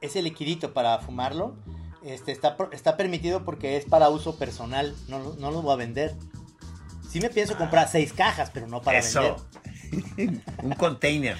[0.00, 1.56] ese liquidito para fumarlo,
[2.04, 4.94] este está, está permitido porque es para uso personal.
[5.08, 6.14] No, no lo voy a vender.
[7.12, 9.22] Sí me pienso comprar seis cajas, pero no para vender.
[9.22, 9.46] Eso.
[10.62, 11.36] Un container.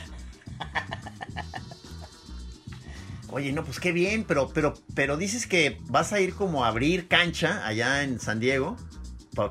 [3.30, 6.68] Oye, no, pues qué bien, pero, pero, pero dices que vas a ir como a
[6.68, 8.76] abrir cancha allá en San Diego,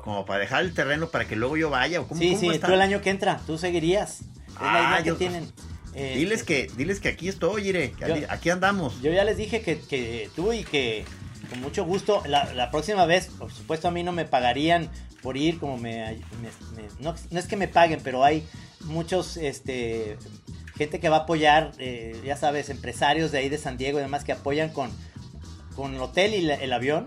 [0.04, 2.00] como para dejar el terreno para que luego yo vaya.
[2.00, 2.68] ¿o cómo, Sí, cómo sí, está?
[2.68, 4.20] tú el año que entra, tú seguirías.
[4.20, 5.52] Es Ah, la idea yo- que tienen.
[5.94, 9.02] Eh, Diles que, diles que aquí estoy, Ire, que Yo- aquí- aquí andamos.
[9.02, 11.04] Yo ya les dije que, que tú y que
[11.50, 14.88] con mucho gusto, la, la próxima vez, por supuesto a mí no me pagarían
[15.22, 16.20] por ir, como me...
[16.40, 18.46] me- me- no, no es que me paguen, pero hay
[18.84, 20.18] muchos, este,
[20.76, 24.02] gente que va a apoyar, eh, ya sabes, empresarios de ahí de San Diego y
[24.02, 24.90] demás que apoyan con,
[25.76, 27.06] con el hotel y la- el avión.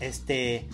[0.00, 0.66] Este,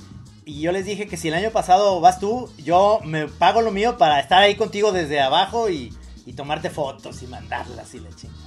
[0.44, 3.72] y yo les dije que si el año pasado vas tú, yo me pago lo
[3.72, 5.92] mío para estar ahí contigo desde abajo y,
[6.24, 8.40] y tomarte fotos y mandarlas y la chingada.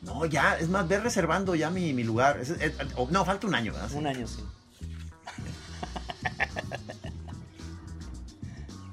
[0.00, 2.38] No, ya, es más, ve reservando ya mi, mi lugar.
[2.40, 3.90] Es- es- oh, no, falta un año, ¿verdad?
[3.92, 4.42] Un año, sí.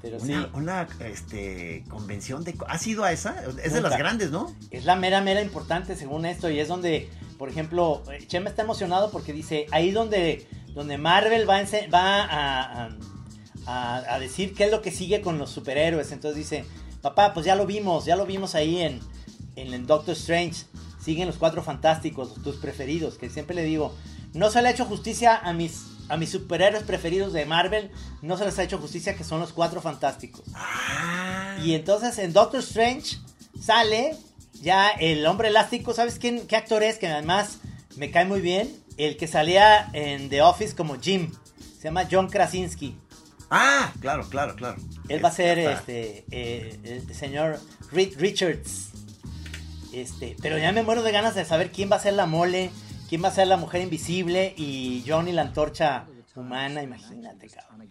[0.01, 2.55] Pero sí, Una, una, este, convención de...
[2.67, 3.43] ¿Has ido a esa?
[3.63, 4.55] Es de las grandes, ¿no?
[4.71, 9.11] es la mera, mera importante según esto y es donde, por ejemplo, Chema está emocionado
[9.11, 11.61] porque dice, ahí donde donde Marvel va,
[11.93, 12.89] va a,
[13.65, 16.11] a- decir qué es lo que sigue con los superhéroes.
[16.11, 16.65] Entonces dice,
[17.01, 18.99] papá, pues ya lo vimos, ya lo vimos ahí en,
[19.55, 20.65] en el Doctor Strange.
[20.99, 23.95] Siguen los cuatro fantásticos, tus preferidos, que siempre le digo,
[24.33, 27.89] no se le ha hecho justicia a mis, a mis superhéroes preferidos de Marvel,
[28.21, 30.43] no se les ha hecho justicia que son los cuatro fantásticos.
[30.53, 33.17] Ah, Y entonces en Doctor Strange
[33.61, 34.15] sale
[34.61, 35.93] ya el hombre elástico.
[35.93, 36.97] ¿Sabes quién, qué actor es?
[36.97, 37.59] Que además
[37.95, 38.75] me cae muy bien.
[38.97, 41.31] El que salía en The Office como Jim.
[41.77, 42.95] Se llama John Krasinski.
[43.49, 44.75] ah, claro, claro, claro.
[45.07, 47.59] Él va a ser este eh, el señor
[47.91, 48.89] Reed Richards.
[49.93, 52.69] Este, pero ya me muero de ganas de saber quién va a ser la mole,
[53.11, 56.81] quién va a ser la mujer invisible y Johnny la antorcha humana.
[56.81, 57.87] Imagínate, cabrón.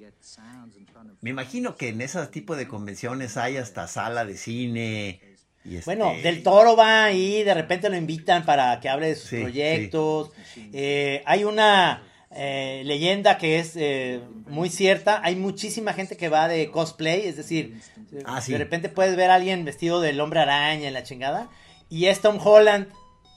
[1.21, 5.21] Me imagino que en ese tipo de convenciones hay hasta sala de cine.
[5.63, 9.15] Y este- Bueno, Del Toro va ahí, de repente lo invitan para que hable de
[9.17, 10.31] sus Sí, proyectos.
[10.73, 15.21] Eh, hay una eh, leyenda que es eh, muy cierta.
[15.23, 17.79] Hay muchísima gente que va de cosplay, es decir,
[18.25, 18.53] Ah, sí.
[18.53, 21.51] de repente puedes ver a alguien vestido del hombre araña en la chingada.
[21.91, 22.87] Y es Tom Holland,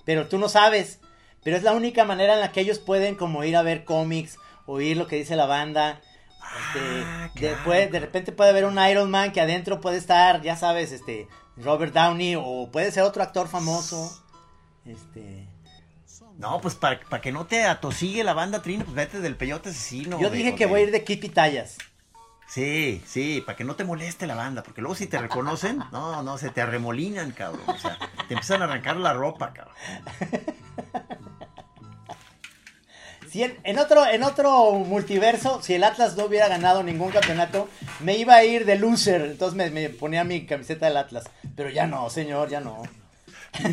[0.06, 1.02] pero tú no sabes.
[1.44, 4.38] Pero es la única manera en la que ellos pueden como ir a ver cómics,
[4.66, 6.00] oír lo que dice la banda.
[6.74, 7.64] Este, Ah, de, claro.
[7.66, 11.28] puede- de repente puede haber un Iron Man que adentro puede estar, ya sabes, este,
[11.58, 14.22] Robert Downey o puede ser otro actor famoso.
[14.86, 15.48] Este,
[16.38, 19.70] No, pues para, para que no te atosigue la banda Trino, pues vete del peyote
[19.70, 20.20] asesino.
[20.20, 21.78] yo de- dije que de- voy a ir de Kit Tallas.
[22.48, 26.22] Sí, sí, para que no te moleste la banda, porque luego si te reconocen, no,
[26.24, 27.62] no, se te arremolinan, cabrón.
[27.68, 29.76] O sea, te empiezan a arrancar la ropa, cabrón.
[33.34, 37.68] Si en, en otro, en otro multiverso, si el Atlas no hubiera ganado ningún campeonato,
[38.00, 39.22] me iba a ir de loser.
[39.22, 41.24] Entonces me, me ponía mi camiseta del Atlas.
[41.56, 42.84] Pero ya no, señor, ya no.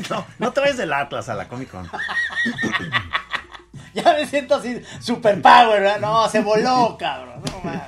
[0.09, 1.87] No, no te vayas del Atlas a la Comic Con.
[3.93, 6.01] Ya me siento así, super power, ¿verdad?
[6.01, 7.43] No, se voló, cabrón.
[7.45, 7.87] No,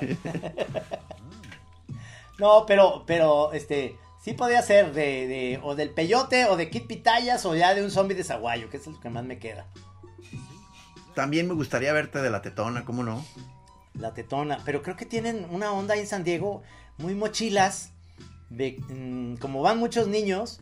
[2.38, 6.86] no, pero, pero, este, sí podía ser de, de, o del peyote, o de Kit
[6.86, 9.64] Pitayas, o ya de un zombie de Zaguayo, que es lo que más me queda.
[11.14, 13.24] También me gustaría verte de la tetona, ¿cómo no?
[13.94, 14.58] La tetona.
[14.64, 16.62] Pero creo que tienen una onda ahí en San Diego
[16.98, 17.90] muy mochilas.
[18.50, 20.60] de- mm, como van muchos niños,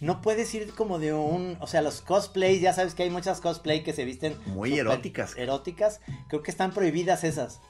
[0.00, 1.56] no puedes ir como de un.
[1.60, 4.36] O sea, los cosplays, ya sabes que hay muchas cosplay que se visten.
[4.46, 5.36] Muy eróticas.
[5.36, 6.00] Eróticas.
[6.28, 7.60] Creo que están prohibidas esas.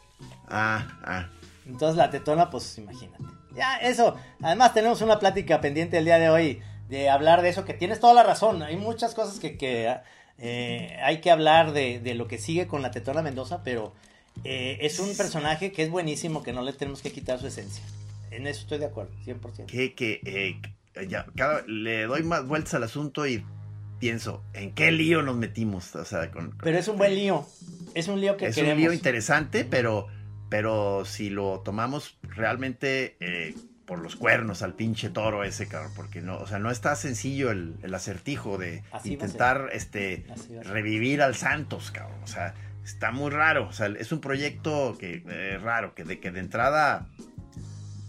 [0.48, 1.28] Ah, ah.
[1.66, 3.24] Entonces la tetona, pues imagínate.
[3.54, 4.16] Ya, eso.
[4.42, 8.00] Además, tenemos una plática pendiente el día de hoy de hablar de eso, que tienes
[8.00, 8.62] toda la razón.
[8.62, 9.94] Hay muchas cosas que, que,
[10.39, 13.93] eh, hay que hablar de, de lo que sigue con la tetona Mendoza, pero
[14.45, 17.82] eh, es un personaje que es buenísimo, que no le tenemos que quitar su esencia.
[18.30, 19.66] En eso estoy de acuerdo, 100%.
[19.66, 20.61] Que, que, eh,
[21.09, 23.43] ya, cada- le doy más vueltas al asunto y
[23.99, 25.95] pienso, ¿en qué lío nos metimos?
[25.97, 27.47] O sea, con, con- Pero es un buen lío.
[27.95, 28.76] Es un lío que es queremos.
[28.76, 30.07] un lío interesante, pero,
[30.51, 33.16] pero si lo tomamos realmente
[33.89, 37.51] por los cuernos al pinche toro ese, cabrón, porque no, o sea, no está sencillo
[37.51, 40.26] el, el acertijo de Así intentar este
[40.62, 42.22] revivir al Santos, cabrón.
[42.22, 43.66] O sea, está muy raro.
[43.66, 47.09] O sea, es un proyecto que eh, raro, que de que de entrada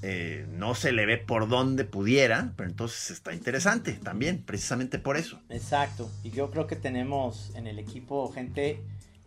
[0.02, 5.16] eh, no se le ve por dónde pudiera, pero entonces está interesante también, precisamente por
[5.16, 5.40] eso.
[5.48, 6.12] Exacto.
[6.24, 8.82] Y yo creo que tenemos en el equipo gente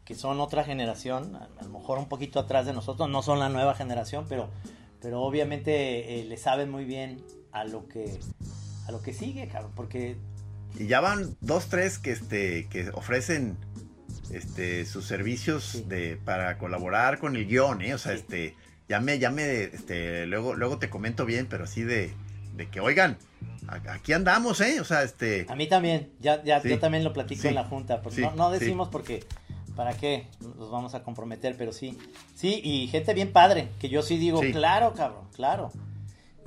[0.05, 3.39] que son otra generación, a, a lo mejor un poquito atrás de nosotros, no son
[3.39, 4.51] la nueva generación, pero,
[5.03, 7.21] pero obviamente eh, le saben muy bien
[7.53, 8.19] a lo que
[8.89, 10.17] a lo que sigue, cabrón, porque
[10.79, 13.57] Y ya van dos, tres que, este, que ofrecen
[14.33, 15.85] este, sus servicios Sí.
[15.87, 17.95] de, para colaborar con el guion, ¿eh?
[17.95, 18.19] O sea, Sí.
[18.21, 18.55] este,
[18.89, 22.13] ya me, ya me, este, luego, luego te comento bien, pero así de,
[22.57, 23.19] de que, oigan,
[23.69, 24.81] aquí andamos, ¿eh?
[24.81, 26.69] O sea, este, a mí también, ya, ya Sí.
[26.71, 27.49] yo también lo platico Sí.
[27.49, 29.25] en la junta, porque Sí, no, no decimos porque
[29.83, 31.99] para qué nos vamos a comprometer, pero sí,
[32.37, 34.53] sí, y gente bien padre, que yo sí digo, Sí.
[34.53, 35.71] claro, cabrón, claro.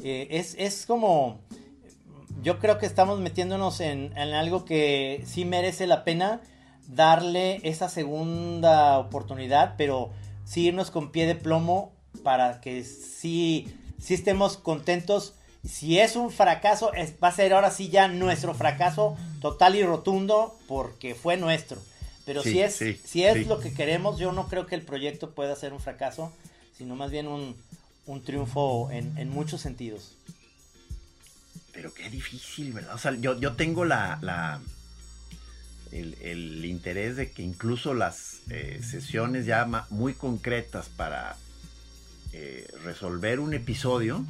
[0.01, 1.41] Eh, es, es como,
[2.41, 6.39] yo creo que estamos metiéndonos en, en algo que sí merece la pena
[6.87, 10.11] darle esa segunda oportunidad, pero
[10.45, 11.91] sí irnos con pie de plomo
[12.23, 13.67] para que sí,
[13.99, 15.33] sí estemos contentos.
[15.65, 19.83] Si es un fracaso, es- va a ser ahora sí ya nuestro fracaso total y
[19.83, 21.81] rotundo porque fue nuestro.
[22.25, 23.45] Pero Sí, si es, sí, si es sí.
[23.45, 26.33] lo que queremos, yo no creo que el proyecto pueda ser un fracaso,
[26.77, 27.55] sino más bien un,
[28.05, 30.17] un triunfo en, en muchos sentidos.
[31.71, 32.95] pero qué difícil, ¿verdad?
[32.95, 34.61] O sea, yo, yo tengo la, la
[35.91, 41.37] el, el interés de que incluso las eh, sesiones ya muy concretas para
[42.33, 44.25] eh, resolver un episodio,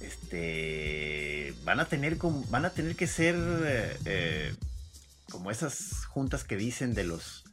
[0.00, 2.16] este, van a tener
[2.50, 3.34] van a tener que ser
[4.04, 4.54] eh,
[5.30, 7.44] como esas juntas que dicen de los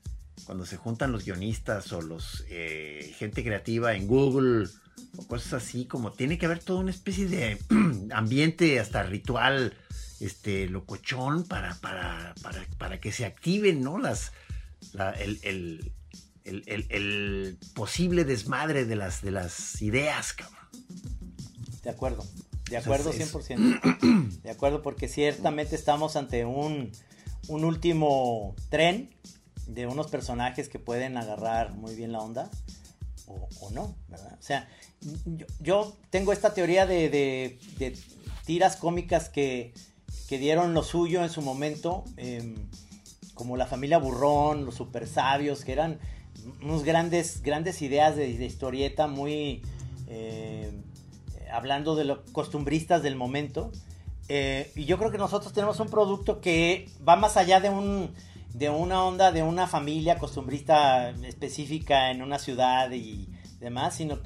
[0.45, 4.67] cuando se juntan los guionistas o los eh, gente creativa en Google
[5.17, 7.57] o cosas así, como tiene que haber toda una especie de
[8.13, 9.75] ambiente hasta ritual,
[10.19, 13.97] este, locochón para, para, para, para que se activen, ¿no?
[13.99, 14.31] Las,
[14.91, 15.91] la- el, el-
[16.45, 20.59] el- el- posible desmadre de las, de las ideas, cabrón.
[21.83, 22.23] De acuerdo,
[22.69, 24.41] de O sea, acuerdo es- 100%.
[24.41, 26.91] De acuerdo, porque ciertamente estamos ante un,
[27.47, 29.09] un último tren
[29.67, 32.49] de unos personajes que pueden agarrar muy bien la onda
[33.27, 34.37] o, no, ¿verdad?
[34.39, 34.67] O sea,
[35.59, 37.97] yo, tengo esta teoría de, de- de
[38.45, 39.73] tiras cómicas que,
[40.27, 42.55] que dieron lo suyo en su momento, em,
[43.33, 45.99] como la familia Burrón, los super sabios, que eran
[46.61, 49.61] unos grandes, grandes ideas de, de historieta muy...
[50.07, 50.71] eh,
[51.51, 53.71] hablando de los costumbristas del momento.
[54.29, 58.13] Eh, y yo creo que nosotros tenemos un producto que va más allá de un
[58.53, 63.27] de una onda de una familia costumbrista específica en una ciudad y
[63.59, 64.19] demás, sino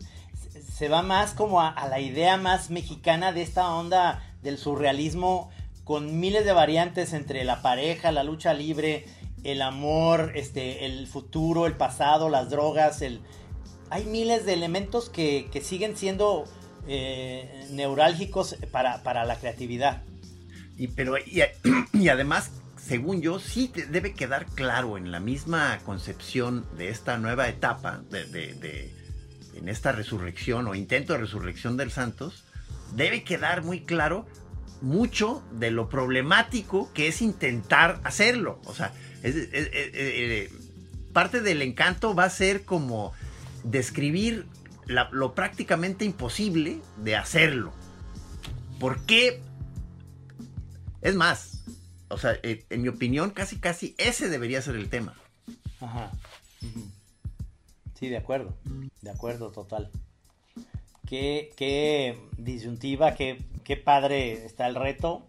[0.75, 5.49] se- va más como a, la idea más mexicana de esta onda del surrealismo
[5.85, 9.05] con miles de variantes entre la pareja, la lucha libre,
[9.45, 13.21] el amor, este, el futuro, el pasado, las drogas, el,
[13.89, 16.43] hay miles de elementos que siguen siendo
[16.87, 20.01] eh, neurálgicos para, para la creatividad.
[20.77, 21.41] Y, pero, y,
[21.93, 27.49] y además, según yo, sí debe quedar claro en la misma concepción de esta nueva
[27.49, 28.93] etapa, de, de-
[29.55, 32.43] en esta resurrección o intento de resurrección del Santos,
[32.95, 34.27] debe quedar muy claro
[34.81, 38.61] mucho de lo problemático que es intentar hacerlo.
[38.65, 40.49] O sea, es- eh,
[41.11, 43.13] parte del encanto va a ser como
[43.63, 44.45] describir
[44.87, 47.73] lo prácticamente imposible de hacerlo.
[48.79, 49.41] ¿Por qué?
[51.01, 51.63] Es más,
[52.09, 55.13] o sea, eh, en mi opinión, casi casi ese debería ser el tema.
[55.79, 56.11] Ajá.
[57.99, 58.55] Sí, de acuerdo.
[59.01, 59.89] De acuerdo, total.
[61.07, 65.25] Qué, qué disyuntiva, qué, qué padre está el reto.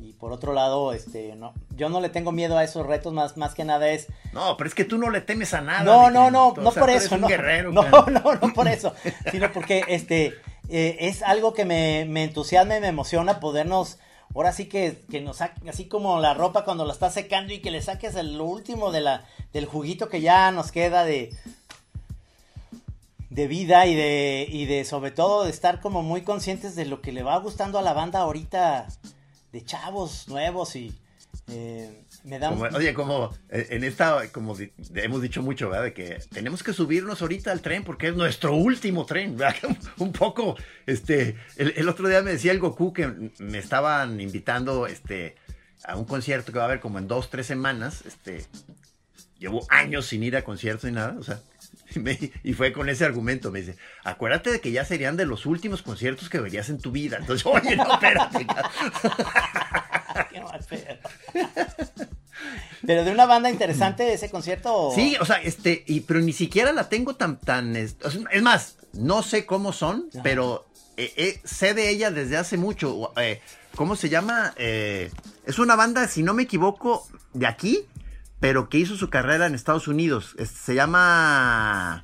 [0.00, 3.36] Y por otro lado, este, no, yo no le tengo miedo a esos retos, más,
[3.36, 5.82] más que nada es No, pero es que tú no le temes a nada.
[5.82, 7.26] No, no, no, O no sea, por eso, no.
[7.26, 8.94] guerrero, no, no, no por eso,
[9.30, 10.34] sino porque este
[10.68, 13.98] eh, es algo que me, me entusiasma y me emociona podernos,
[14.34, 17.70] ahora sí que, que nos así como la ropa cuando la estás secando y que
[17.70, 21.30] le saques el- último de la, del juguito que ya nos queda de
[23.30, 27.00] de vida y de y de sobre todo de estar como muy conscientes de lo
[27.00, 28.86] que le va gustando a la banda ahorita
[29.54, 30.92] de chavos nuevos y
[31.46, 34.56] eh, me da oye, como eh, en esta, como
[34.96, 35.84] hemos dicho mucho, ¿verdad?
[35.84, 39.76] De que tenemos que subirnos ahorita al tren porque es nuestro último tren, ¿verdad?
[39.98, 44.88] Un poco, este, el, el otro día me decía el Goku que me estaban invitando,
[44.88, 45.36] este,
[45.84, 48.46] a un concierto que va a haber como en dos, tres semanas, este,
[49.38, 51.40] llevo años sin ir a conciertos ni nada, o sea,
[51.94, 55.26] y, me- y fue con ese argumento, me dice, acuérdate de que ya serían de
[55.26, 58.46] los últimos conciertos que verías en tu vida, entonces, oye, no, espérate.
[60.32, 60.96] Qué mal pedo.
[62.86, 64.92] Pero de una banda interesante ese concierto.
[64.94, 67.96] Sí, o sea, este, y, pero ni siquiera la tengo tan, tan, es,
[68.30, 70.22] es más, no sé cómo son, Ajá.
[70.22, 70.66] pero
[70.96, 73.12] eh, eh, sé de ella desde hace mucho.
[73.16, 73.40] eh,
[73.74, 74.54] ¿Cómo se llama?
[74.56, 77.86] Es una banda, si no me equivoco, de aquí,
[78.44, 80.36] pero que hizo su carrera en Estados Unidos.
[80.44, 82.02] Se llama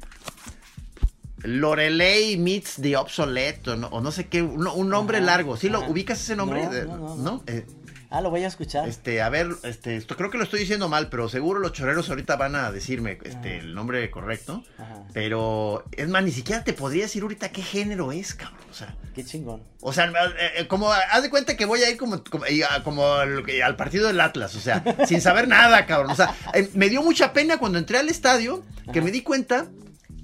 [1.42, 5.58] Lorelei Meets the Obsolete, o no, o no sé qué, un, un nombre Ajá, largo.
[5.58, 6.64] ¿Sí lo ubicas ese nombre?
[6.64, 7.42] No, Eh, no, no, no.
[7.46, 7.66] Eh,
[8.10, 8.88] Ah, lo voy a escuchar.
[8.88, 12.10] este, a ver, este, esto creo que lo estoy diciendo mal, pero seguro los choreros
[12.10, 14.64] ahorita van a decirme este, el nombre correcto.
[14.78, 15.04] Ajá.
[15.12, 18.58] Pero es más, ni siquiera te podría decir ahorita qué género es, cabrón.
[18.68, 19.62] O sea, Qué chingón.
[19.80, 22.82] o sea, eh, eh, como haz de cuenta que voy a ir como, como, ah,
[22.82, 26.10] como al, al partido del Atlas, o sea, sin saber nada, cabrón.
[26.10, 29.66] O sea, eh, me dio mucha pena cuando entré al estadio que me di cuenta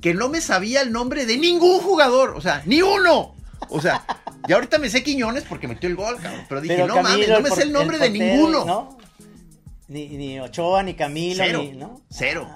[0.01, 3.36] que no me sabía el nombre de ningún jugador, o sea, ni uno.
[3.69, 4.05] O sea,
[4.49, 6.45] y ahorita me sé Quiñones porque metió el gol, cabrón.
[6.49, 8.65] Pero dije, Pero no Camilo, mames, no me sé el nombre de portero, ninguno.
[8.65, 8.99] ¿no?
[9.89, 11.63] Ni, ni Ochoa, ni Camilo, Cero.
[11.63, 12.01] ni, ¿no?
[12.11, 12.49] Cero.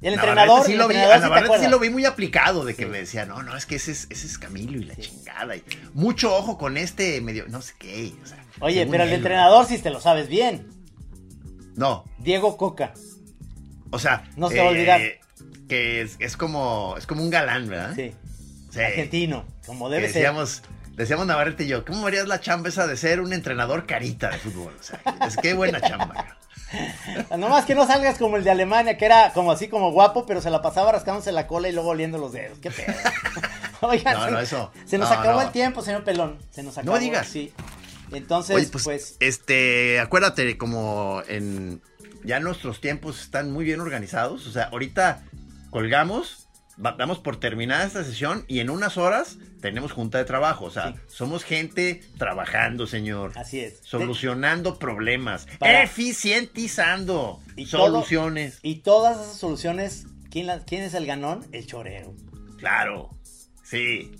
[0.00, 2.64] Y el Navarrete entrenador, sí el lo vi, a sí Navarrete lo vi muy aplicado
[2.64, 2.88] de que Sí.
[2.90, 5.56] me decía, no, no, es que ese es, ese es Camilo y la chingada.
[5.56, 5.64] Y
[5.94, 8.12] mucho ojo con este medio, no sé qué.
[8.22, 10.68] o sea, Oye, pero el él, entrenador sí te lo sabes bien.
[11.74, 12.92] No, Diego Coca.
[13.90, 14.30] o sea.
[14.36, 15.00] No se va a olvidar.
[15.68, 17.94] Que es, es como, es como un galán, ¿verdad?
[17.96, 18.12] Sí.
[18.74, 18.80] Sí.
[18.80, 20.14] Argentino, como Que debe ser.
[20.16, 20.62] decíamos,
[20.96, 24.38] decíamos Navarrete y yo, ¿cómo harías la chamba esa de ser un entrenador carita de
[24.38, 24.74] fútbol?
[24.78, 26.14] O sea, es que buena chamba.
[26.14, 26.34] cabrón.
[27.38, 30.26] No más que no salgas como el de Alemania, que era como así como guapo,
[30.26, 32.58] pero se la pasaba rascándose la cola y luego oliendo los dedos.
[32.58, 32.92] Qué pedo.
[33.80, 35.46] Oigan, No, se, no, eso- se nos no, acabó no.
[35.46, 36.38] el tiempo, señor Pelón.
[36.50, 36.98] Se nos acabó.
[36.98, 37.28] digas.
[37.28, 37.52] Sí.
[38.12, 41.80] Entonces, Oye, pues, pues, este, acuérdate, como en,
[42.24, 44.44] ya nuestros tiempos están muy bien organizados.
[44.46, 45.22] O sea, ahorita
[45.70, 46.43] colgamos,
[46.76, 50.64] damos por terminada esta sesión y en unas horas tenemos junta de trabajo.
[50.66, 50.98] O sea, Sí.
[51.08, 53.32] somos gente trabajando, señor.
[53.36, 53.78] Así es.
[53.82, 58.58] Solucionando problemas, Para- eficientizando Y todo- soluciones.
[58.62, 61.46] Y todas esas soluciones, ¿quién, ¿quién es el ganón?
[61.52, 62.14] El chorero.
[62.58, 63.10] Claro,
[63.62, 64.12] sí.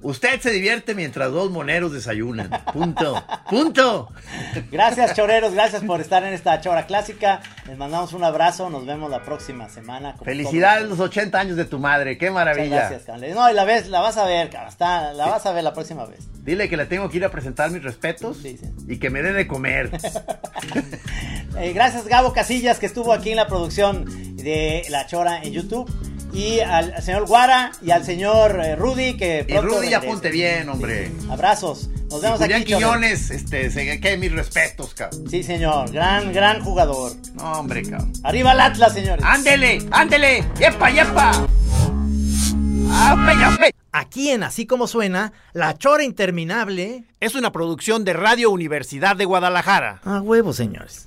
[0.00, 2.50] Usted se divierte mientras dos moneros desayunan.
[2.72, 3.20] Punto.
[3.50, 4.08] Punto.
[4.70, 5.52] Gracias, choreros.
[5.54, 7.40] Gracias por estar en esta chora clásica.
[7.66, 8.70] Les mandamos un abrazo.
[8.70, 10.14] Nos vemos la próxima semana.
[10.22, 12.16] Felicidades los 80 años de tu madre.
[12.16, 12.76] Qué Muchas maravilla.
[12.76, 13.30] gracias, cabrón.
[13.34, 14.50] No, y la ves, la vas a ver.
[14.68, 16.20] Está, la vas a ver la próxima vez.
[16.44, 18.66] Dile que le tengo que ir a presentar mis respetos Sí, sí.
[18.86, 19.90] y que me dé de comer.
[21.58, 24.04] Eh, gracias, Gabo Casillas, que estuvo aquí en la producción
[24.36, 25.90] de La Chora en YouTube.
[26.32, 29.94] Y al, señor Guara y al señor eh, Rudy, que Y Rudy, regrese.
[29.96, 31.10] apunte bien, hombre.
[31.30, 31.88] Abrazos.
[32.10, 32.72] Nos vemos Julián aquí.
[32.72, 32.92] choreros.
[32.94, 35.28] Quiñones, este, se, que mis respetos, cabrón.
[35.28, 35.90] Sí, señor.
[35.90, 37.12] Gran, gran jugador.
[37.34, 38.12] No, hombre, cabrón.
[38.24, 39.24] Arriba el Atlas, señores.
[39.26, 39.78] ¡Ándele!
[39.90, 40.44] ¡Ándele!
[40.58, 41.46] ¡Yepa, yepa!
[42.90, 43.74] ¡Ape, ape!
[43.92, 47.04] Aquí en Así como suena, La Chora Interminable.
[47.20, 50.00] Es una producción de Radio Universidad de Guadalajara.
[50.04, 51.06] A huevo, señores.